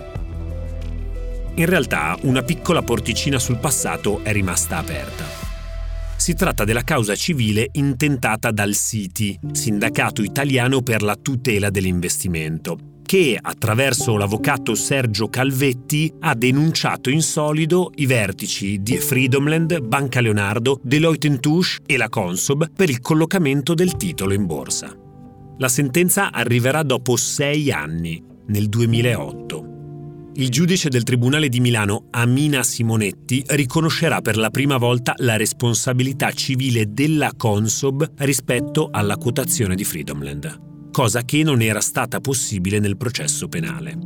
In 1.55 1.66
realtà 1.66 2.16
una 2.22 2.42
piccola 2.42 2.83
porticina 2.83 3.38
sul 3.38 3.59
passato 3.59 4.20
è 4.22 4.33
rimasta 4.33 4.78
aperta. 4.78 5.24
Si 6.16 6.35
tratta 6.35 6.64
della 6.64 6.85
causa 6.85 7.16
civile 7.16 7.68
intentata 7.72 8.52
dal 8.52 8.74
SITI, 8.74 9.40
Sindacato 9.50 10.22
Italiano 10.22 10.81
per 10.81 11.02
la 11.02 11.16
tutela 11.20 11.68
dell'investimento, 11.68 12.78
che, 13.05 13.37
attraverso 13.40 14.16
l'avvocato 14.16 14.76
Sergio 14.76 15.28
Calvetti, 15.28 16.12
ha 16.20 16.35
denunciato 16.35 17.11
in 17.11 17.22
solido 17.22 17.90
i 17.96 18.07
vertici 18.07 18.81
di 18.81 18.96
Freedomland, 18.98 19.81
Banca 19.81 20.20
Leonardo, 20.20 20.78
Deloitte 20.81 21.40
Touche 21.40 21.81
e 21.85 21.96
la 21.96 22.09
Consob 22.09 22.70
per 22.70 22.88
il 22.88 23.00
collocamento 23.00 23.74
del 23.74 23.96
titolo 23.96 24.33
in 24.33 24.46
borsa. 24.46 24.96
La 25.58 25.68
sentenza 25.68 26.32
arriverà 26.32 26.82
dopo 26.82 27.16
sei 27.16 27.70
anni, 27.70 28.22
nel 28.46 28.68
2008. 28.68 29.70
Il 30.34 30.48
giudice 30.48 30.88
del 30.88 31.02
Tribunale 31.02 31.48
di 31.48 31.60
Milano, 31.60 32.06
Amina 32.10 32.62
Simonetti, 32.62 33.42
riconoscerà 33.48 34.20
per 34.20 34.36
la 34.36 34.50
prima 34.50 34.78
volta 34.78 35.14
la 35.18 35.36
responsabilità 35.36 36.32
civile 36.32 36.92
della 36.92 37.32
Consob 37.36 38.12
rispetto 38.18 38.88
alla 38.90 39.16
quotazione 39.16 39.74
di 39.74 39.84
Freedomland 39.84 40.70
cosa 40.92 41.22
che 41.24 41.42
non 41.42 41.62
era 41.62 41.80
stata 41.80 42.20
possibile 42.20 42.78
nel 42.78 42.96
processo 42.96 43.48
penale. 43.48 43.98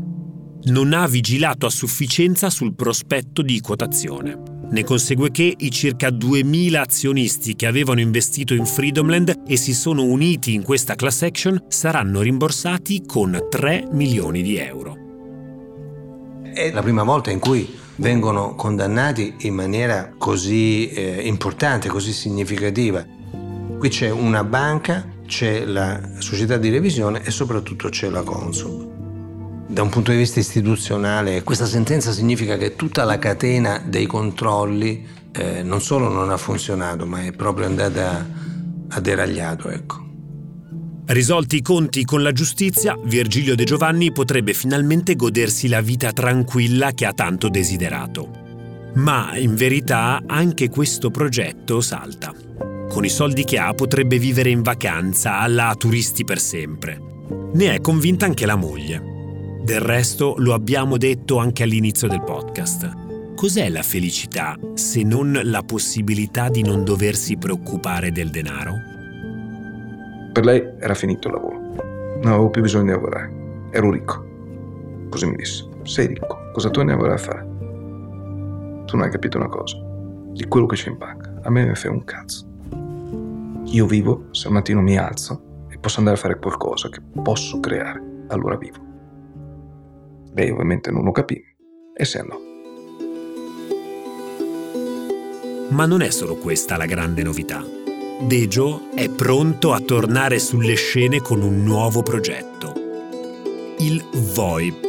Non 0.67 0.95
ha 0.95 1.07
vigilato 1.07 1.67
a 1.67 1.71
sufficienza 1.71 2.49
sul 2.49 2.75
prospetto 2.75 3.43
di 3.43 3.61
quotazione. 3.61 4.41
Ne 4.69 4.85
consegue 4.85 5.31
che 5.31 5.55
i 5.57 5.71
circa 5.71 6.11
2000 6.11 6.81
azionisti 6.81 7.55
che 7.55 7.67
avevano 7.67 8.01
investito 8.01 8.55
in 8.55 8.67
Freedomland 8.67 9.43
e 9.47 9.57
si 9.57 9.73
sono 9.75 10.03
uniti 10.03 10.55
in 10.55 10.63
questa 10.63 10.95
class 10.95 11.23
action 11.23 11.65
saranno 11.69 12.21
rimborsati 12.21 13.05
con 13.07 13.47
3 13.49 13.89
milioni 13.93 14.43
di 14.43 14.57
euro. 14.57 14.97
È 16.53 16.71
la 16.73 16.83
prima 16.83 17.03
volta 17.03 17.31
in 17.31 17.39
cui 17.39 17.79
vengono 17.97 18.55
condannati 18.55 19.35
in 19.41 19.55
maniera 19.55 20.13
così 20.19 20.89
eh, 20.89 21.27
importante, 21.27 21.89
così 21.89 22.13
significativa. 22.13 23.05
Qui 23.79 23.89
c'è 23.89 24.11
una 24.11 24.43
banca 24.43 25.15
c'è 25.27 25.65
la 25.65 26.01
società 26.19 26.57
di 26.57 26.71
revisione 26.71 27.23
e 27.23 27.31
soprattutto 27.31 27.89
c'è 27.89 28.09
la 28.09 28.23
Consob. 28.23 28.96
Da 29.69 29.83
un 29.83 29.89
punto 29.89 30.13
di 30.13 30.17
vista 30.17 30.39
istituzionale, 30.39 31.43
questa 31.43 31.67
sentenza 31.67 32.13
significa 32.13 32.57
che 32.57 32.77
tutta 32.77 33.05
la 33.05 33.19
catena 33.19 33.83
dei 33.85 34.07
controlli 34.07 35.05
eh, 35.33 35.63
non 35.63 35.81
solo 35.81 36.09
non 36.09 36.31
ha 36.31 36.37
funzionato, 36.37 37.05
ma 37.05 37.25
è 37.25 37.33
proprio 37.33 37.67
andata 37.67 38.27
a 38.89 39.01
deragliato. 39.01 39.69
Ecco. 39.69 40.05
Risolti 41.07 41.57
i 41.57 41.63
conti 41.63 42.05
con 42.05 42.23
la 42.23 42.33
giustizia, 42.33 42.99
Virgilio 43.05 43.55
De 43.55 43.65
Giovanni 43.65 44.13
potrebbe 44.13 44.55
finalmente 44.55 45.15
godersi 45.15 45.69
la 45.69 45.81
vita 45.81 46.13
tranquilla 46.13 46.93
che 46.93 47.05
ha 47.05 47.13
tanto 47.13 47.49
desiderato. 47.49 48.45
Ma 48.95 49.37
in 49.37 49.57
verità 49.57 50.23
anche 50.27 50.69
questo 50.69 51.11
progetto 51.11 51.81
salta. 51.81 52.33
Con 52.89 53.05
i 53.05 53.09
soldi 53.09 53.45
che 53.45 53.59
ha 53.59 53.75
potrebbe 53.75 54.19
vivere 54.19 54.51
in 54.51 54.63
vacanza, 54.63 55.39
alla 55.39 55.75
turisti 55.77 56.25
per 56.25 56.41
sempre. 56.41 57.01
Ne 57.53 57.75
è 57.75 57.81
convinta 57.81 58.27
anche 58.27 58.47
la 58.47 58.57
moglie. 58.57 59.16
Del 59.67 59.81
resto 59.81 60.37
lo 60.39 60.55
abbiamo 60.55 60.97
detto 60.97 61.39
anche 61.39 61.65
all'inizio 61.65 62.07
del 62.07 62.23
podcast. 62.23 63.35
Cos'è 63.35 63.69
la 63.69 63.83
felicità 63.83 64.57
se 64.75 65.03
non 65.03 65.41
la 65.43 65.63
possibilità 65.63 66.49
di 66.49 66.63
non 66.63 66.85
doversi 66.85 67.37
preoccupare 67.37 68.13
del 68.13 68.31
denaro? 68.31 68.75
Per 70.33 70.45
lei 70.45 70.63
era 70.79 70.95
finito 70.95 71.27
il 71.27 71.35
lavoro. 71.35 71.59
Non 72.23 72.33
avevo 72.33 72.49
più 72.51 72.63
bisogno 72.63 72.85
di 72.85 72.91
lavorare. 72.93 73.69
Ero 73.73 73.91
ricco. 73.91 74.25
Così 75.09 75.27
mi 75.27 75.35
disse. 75.35 75.69
Sei 75.83 76.07
ricco. 76.07 76.39
Cosa 76.53 76.71
tu 76.71 76.81
ne 76.83 76.93
avrai 76.93 77.15
a 77.15 77.17
fare? 77.17 77.41
Tu 78.85 78.95
non 78.95 79.03
hai 79.03 79.11
capito 79.11 79.37
una 79.37 79.49
cosa. 79.49 79.77
Di 80.31 80.47
quello 80.47 80.67
che 80.67 80.77
c'è 80.77 80.91
in 80.91 80.97
banca. 80.97 81.41
A 81.43 81.51
me 81.51 81.67
me 81.67 81.75
fai 81.75 81.91
un 81.91 82.05
cazzo. 82.05 82.47
Io 83.65 83.87
vivo 83.87 84.29
se 84.31 84.47
al 84.47 84.53
mattino 84.53 84.81
mi 84.81 84.97
alzo 84.97 85.67
e 85.69 85.77
posso 85.77 85.99
andare 85.99 86.17
a 86.17 86.21
fare 86.21 86.39
qualcosa 86.39 86.89
che 86.89 87.01
posso 87.21 87.59
creare, 87.59 88.01
allora 88.29 88.57
vivo. 88.57 88.86
Lei 90.37 90.51
ovviamente 90.51 90.91
non 90.91 91.03
lo 91.03 91.13
capì 91.13 91.43
e 91.97 92.05
se 92.05 92.19
andò. 92.19 92.39
Ma 95.71 95.87
non 95.87 96.03
è 96.03 96.11
solo 96.11 96.37
questa 96.37 96.77
la 96.77 96.85
grande 96.85 97.23
novità. 97.23 97.65
Dejo 98.21 98.91
è 98.95 99.09
pronto 99.09 99.73
a 99.73 99.81
tornare 99.81 100.39
sulle 100.39 100.75
scene 100.75 101.23
con 101.23 101.41
un 101.41 101.65
nuovo 101.65 102.03
progetto. 102.03 102.75
Il 103.79 104.05
VoIP, 104.35 104.85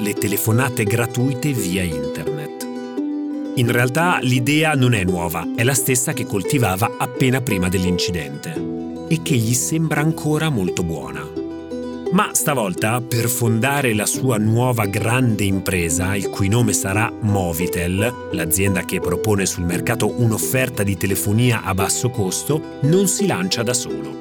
le 0.00 0.12
telefonate 0.12 0.84
gratuite 0.84 1.52
via 1.52 1.82
internet. 1.82 2.68
In 3.54 3.72
realtà 3.72 4.18
l'idea 4.20 4.74
non 4.74 4.92
è 4.92 5.02
nuova, 5.02 5.46
è 5.56 5.62
la 5.62 5.74
stessa 5.74 6.12
che 6.12 6.26
coltivava 6.26 6.96
appena 6.98 7.40
prima 7.40 7.70
dell'incidente 7.70 9.06
e 9.08 9.22
che 9.22 9.34
gli 9.34 9.54
sembra 9.54 10.02
ancora 10.02 10.50
molto 10.50 10.82
buona. 10.82 11.29
Ma 12.12 12.30
stavolta, 12.32 13.00
per 13.00 13.28
fondare 13.28 13.94
la 13.94 14.04
sua 14.04 14.36
nuova 14.36 14.86
grande 14.86 15.44
impresa, 15.44 16.16
il 16.16 16.28
cui 16.28 16.48
nome 16.48 16.72
sarà 16.72 17.12
Movitel, 17.20 18.30
l'azienda 18.32 18.84
che 18.84 18.98
propone 18.98 19.46
sul 19.46 19.62
mercato 19.64 20.20
un'offerta 20.20 20.82
di 20.82 20.96
telefonia 20.96 21.62
a 21.62 21.72
basso 21.72 22.10
costo, 22.10 22.78
non 22.82 23.06
si 23.06 23.26
lancia 23.28 23.62
da 23.62 23.72
solo. 23.72 24.18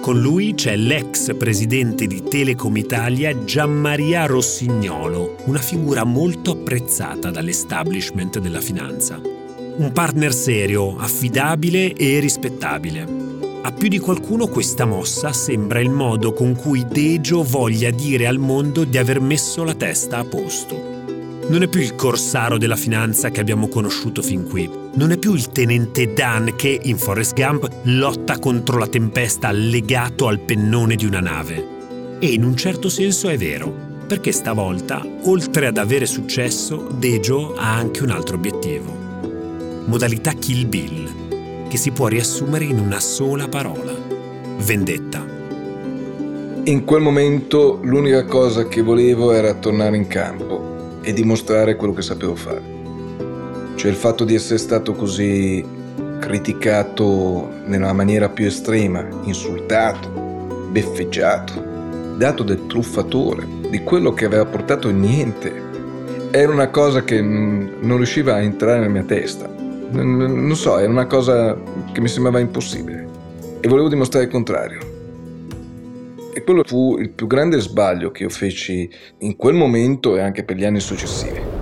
Con 0.00 0.20
lui 0.20 0.54
c'è 0.54 0.74
l'ex 0.74 1.36
presidente 1.36 2.06
di 2.06 2.22
Telecom 2.22 2.74
Italia 2.78 3.44
Gianmaria 3.44 4.24
Rossignolo, 4.24 5.36
una 5.44 5.58
figura 5.58 6.02
molto 6.04 6.52
apprezzata 6.52 7.30
dall'establishment 7.30 8.38
della 8.38 8.60
finanza. 8.62 9.20
Un 9.20 9.90
partner 9.92 10.32
serio, 10.32 10.96
affidabile 10.96 11.92
e 11.92 12.20
rispettabile. 12.20 13.15
A 13.66 13.72
più 13.72 13.88
di 13.88 13.98
qualcuno 13.98 14.46
questa 14.46 14.84
mossa 14.84 15.32
sembra 15.32 15.80
il 15.80 15.90
modo 15.90 16.32
con 16.32 16.54
cui 16.54 16.86
Dejo 16.86 17.42
voglia 17.42 17.90
dire 17.90 18.28
al 18.28 18.38
mondo 18.38 18.84
di 18.84 18.96
aver 18.96 19.20
messo 19.20 19.64
la 19.64 19.74
testa 19.74 20.18
a 20.18 20.24
posto. 20.24 20.80
Non 21.48 21.62
è 21.62 21.66
più 21.66 21.80
il 21.80 21.96
corsaro 21.96 22.58
della 22.58 22.76
finanza 22.76 23.30
che 23.30 23.40
abbiamo 23.40 23.66
conosciuto 23.66 24.22
fin 24.22 24.48
qui. 24.48 24.70
Non 24.94 25.10
è 25.10 25.16
più 25.16 25.34
il 25.34 25.50
tenente 25.50 26.12
Dan 26.12 26.54
che, 26.54 26.78
in 26.80 26.96
Forrest 26.96 27.34
Gump, 27.34 27.68
lotta 27.82 28.38
contro 28.38 28.78
la 28.78 28.86
tempesta 28.86 29.50
legato 29.50 30.28
al 30.28 30.38
pennone 30.38 30.94
di 30.94 31.04
una 31.04 31.18
nave. 31.18 32.18
E 32.20 32.28
in 32.28 32.44
un 32.44 32.56
certo 32.56 32.88
senso 32.88 33.28
è 33.28 33.36
vero, 33.36 33.74
perché 34.06 34.30
stavolta, 34.30 35.04
oltre 35.24 35.66
ad 35.66 35.78
avere 35.78 36.06
successo, 36.06 36.86
Dejo 36.96 37.54
ha 37.56 37.74
anche 37.74 38.04
un 38.04 38.10
altro 38.10 38.36
obiettivo. 38.36 38.94
Modalità 39.86 40.34
Kill 40.34 40.68
Bill, 40.68 41.25
che 41.68 41.76
si 41.76 41.90
può 41.90 42.06
riassumere 42.06 42.64
in 42.64 42.78
una 42.78 43.00
sola 43.00 43.48
parola. 43.48 43.92
Vendetta. 44.58 45.24
In 46.64 46.84
quel 46.84 47.00
momento 47.00 47.78
l'unica 47.82 48.24
cosa 48.24 48.66
che 48.66 48.82
volevo 48.82 49.32
era 49.32 49.54
tornare 49.54 49.96
in 49.96 50.06
campo 50.06 50.98
e 51.02 51.12
dimostrare 51.12 51.76
quello 51.76 51.92
che 51.92 52.02
sapevo 52.02 52.34
fare. 52.34 52.74
Cioè 53.76 53.90
il 53.90 53.96
fatto 53.96 54.24
di 54.24 54.34
essere 54.34 54.58
stato 54.58 54.94
così 54.94 55.64
criticato 56.18 57.50
nella 57.66 57.92
maniera 57.92 58.28
più 58.28 58.46
estrema, 58.46 59.06
insultato, 59.24 60.68
beffeggiato, 60.70 61.52
dato 62.16 62.42
del 62.42 62.66
truffatore, 62.66 63.46
di 63.70 63.82
quello 63.84 64.12
che 64.12 64.24
aveva 64.24 64.46
portato 64.46 64.90
niente, 64.90 65.62
era 66.30 66.52
una 66.52 66.68
cosa 66.70 67.04
che 67.04 67.20
non 67.20 67.96
riusciva 67.96 68.34
a 68.34 68.40
entrare 68.40 68.80
nella 68.80 68.90
mia 68.90 69.04
testa. 69.04 69.55
Non 69.90 70.56
so, 70.56 70.78
era 70.78 70.90
una 70.90 71.06
cosa 71.06 71.56
che 71.92 72.00
mi 72.00 72.08
sembrava 72.08 72.38
impossibile. 72.40 73.06
E 73.60 73.68
volevo 73.68 73.88
dimostrare 73.88 74.26
il 74.26 74.30
contrario. 74.30 74.80
E 76.34 76.42
quello 76.44 76.62
fu 76.64 76.98
il 76.98 77.10
più 77.10 77.26
grande 77.26 77.58
sbaglio 77.60 78.10
che 78.10 78.24
io 78.24 78.28
feci 78.28 78.90
in 79.18 79.36
quel 79.36 79.54
momento 79.54 80.16
e 80.16 80.20
anche 80.20 80.44
per 80.44 80.56
gli 80.56 80.64
anni 80.64 80.80
successivi. 80.80 81.55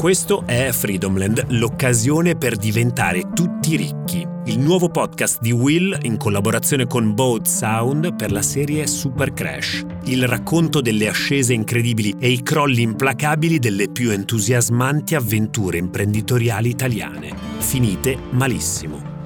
Questo 0.00 0.44
è 0.46 0.72
Freedomland, 0.72 1.44
l'occasione 1.50 2.34
per 2.34 2.56
diventare 2.56 3.32
tutti 3.34 3.76
ricchi. 3.76 4.26
Il 4.46 4.58
nuovo 4.58 4.88
podcast 4.88 5.42
di 5.42 5.52
Will 5.52 5.94
in 6.04 6.16
collaborazione 6.16 6.86
con 6.86 7.14
Boat 7.14 7.46
Sound 7.46 8.16
per 8.16 8.32
la 8.32 8.40
serie 8.40 8.86
Super 8.86 9.34
Crash. 9.34 9.84
Il 10.04 10.26
racconto 10.26 10.80
delle 10.80 11.06
ascese 11.06 11.52
incredibili 11.52 12.16
e 12.18 12.30
i 12.30 12.42
crolli 12.42 12.80
implacabili 12.80 13.58
delle 13.58 13.90
più 13.90 14.10
entusiasmanti 14.10 15.14
avventure 15.14 15.76
imprenditoriali 15.76 16.70
italiane, 16.70 17.36
finite 17.58 18.16
malissimo 18.30 19.18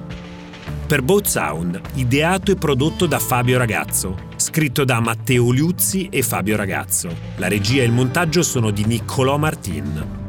per 0.85 1.01
Boat 1.01 1.25
Sound, 1.25 1.81
ideato 1.95 2.51
e 2.51 2.55
prodotto 2.55 3.07
da 3.07 3.17
Fabio 3.17 3.57
Ragazzo, 3.57 4.17
scritto 4.35 4.83
da 4.83 4.99
Matteo 4.99 5.49
Liuzzi 5.49 6.09
e 6.11 6.21
Fabio 6.21 6.55
Ragazzo. 6.55 7.09
La 7.37 7.47
regia 7.47 7.81
e 7.81 7.85
il 7.85 7.91
montaggio 7.91 8.43
sono 8.43 8.69
di 8.69 8.85
Niccolò 8.85 9.37
Martin. 9.37 10.24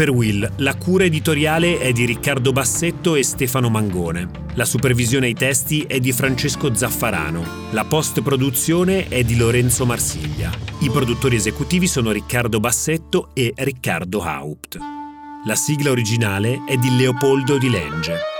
Per 0.00 0.08
Will, 0.08 0.50
la 0.56 0.78
cura 0.78 1.04
editoriale 1.04 1.78
è 1.78 1.92
di 1.92 2.06
Riccardo 2.06 2.52
Bassetto 2.52 3.16
e 3.16 3.22
Stefano 3.22 3.68
Mangone. 3.68 4.30
La 4.54 4.64
supervisione 4.64 5.26
ai 5.26 5.34
testi 5.34 5.82
è 5.82 6.00
di 6.00 6.10
Francesco 6.12 6.74
Zaffarano. 6.74 7.44
La 7.72 7.84
post-produzione 7.84 9.08
è 9.08 9.22
di 9.24 9.36
Lorenzo 9.36 9.84
Marsiglia. 9.84 10.50
I 10.78 10.88
produttori 10.88 11.36
esecutivi 11.36 11.86
sono 11.86 12.12
Riccardo 12.12 12.60
Bassetto 12.60 13.28
e 13.34 13.52
Riccardo 13.54 14.22
Haupt. 14.22 14.78
La 15.44 15.54
sigla 15.54 15.90
originale 15.90 16.64
è 16.66 16.78
di 16.78 16.96
Leopoldo 16.96 17.58
Di 17.58 17.68
Lenge. 17.68 18.39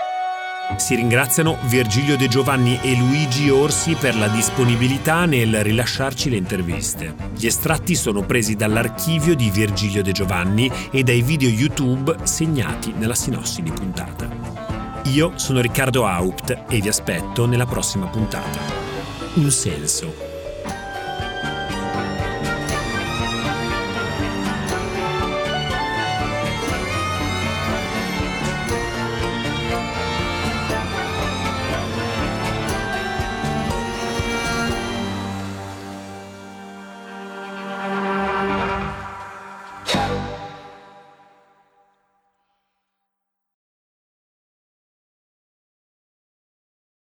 Si 0.77 0.95
ringraziano 0.95 1.59
Virgilio 1.65 2.17
De 2.17 2.29
Giovanni 2.29 2.79
e 2.83 2.97
Luigi 2.97 3.51
Orsi 3.51 3.95
per 3.95 4.17
la 4.17 4.29
disponibilità 4.29 5.25
nel 5.25 5.63
rilasciarci 5.63 6.31
le 6.31 6.37
interviste. 6.37 7.15
Gli 7.35 7.47
estratti 7.47 7.95
sono 7.95 8.23
presi 8.23 8.57
dall'archivio 8.57 9.35
di 9.35 9.51
Virgilio 9.51 10.03
De 10.03 10.13
Giovanni 10.13 10.71
e 10.91 11.03
dai 11.03 11.23
video 11.23 11.49
YouTube 11.49 12.17
segnati 12.23 12.93
nella 12.97 13.15
sinossi 13.15 13.63
di 13.63 13.71
puntata. 13.71 14.29
Io 15.05 15.33
sono 15.37 15.61
Riccardo 15.61 16.07
Haupt 16.07 16.65
e 16.69 16.81
vi 16.81 16.89
aspetto 16.89 17.47
nella 17.47 17.67
prossima 17.67 18.07
puntata. 18.07 18.59
Un 19.35 19.51
senso 19.51 20.30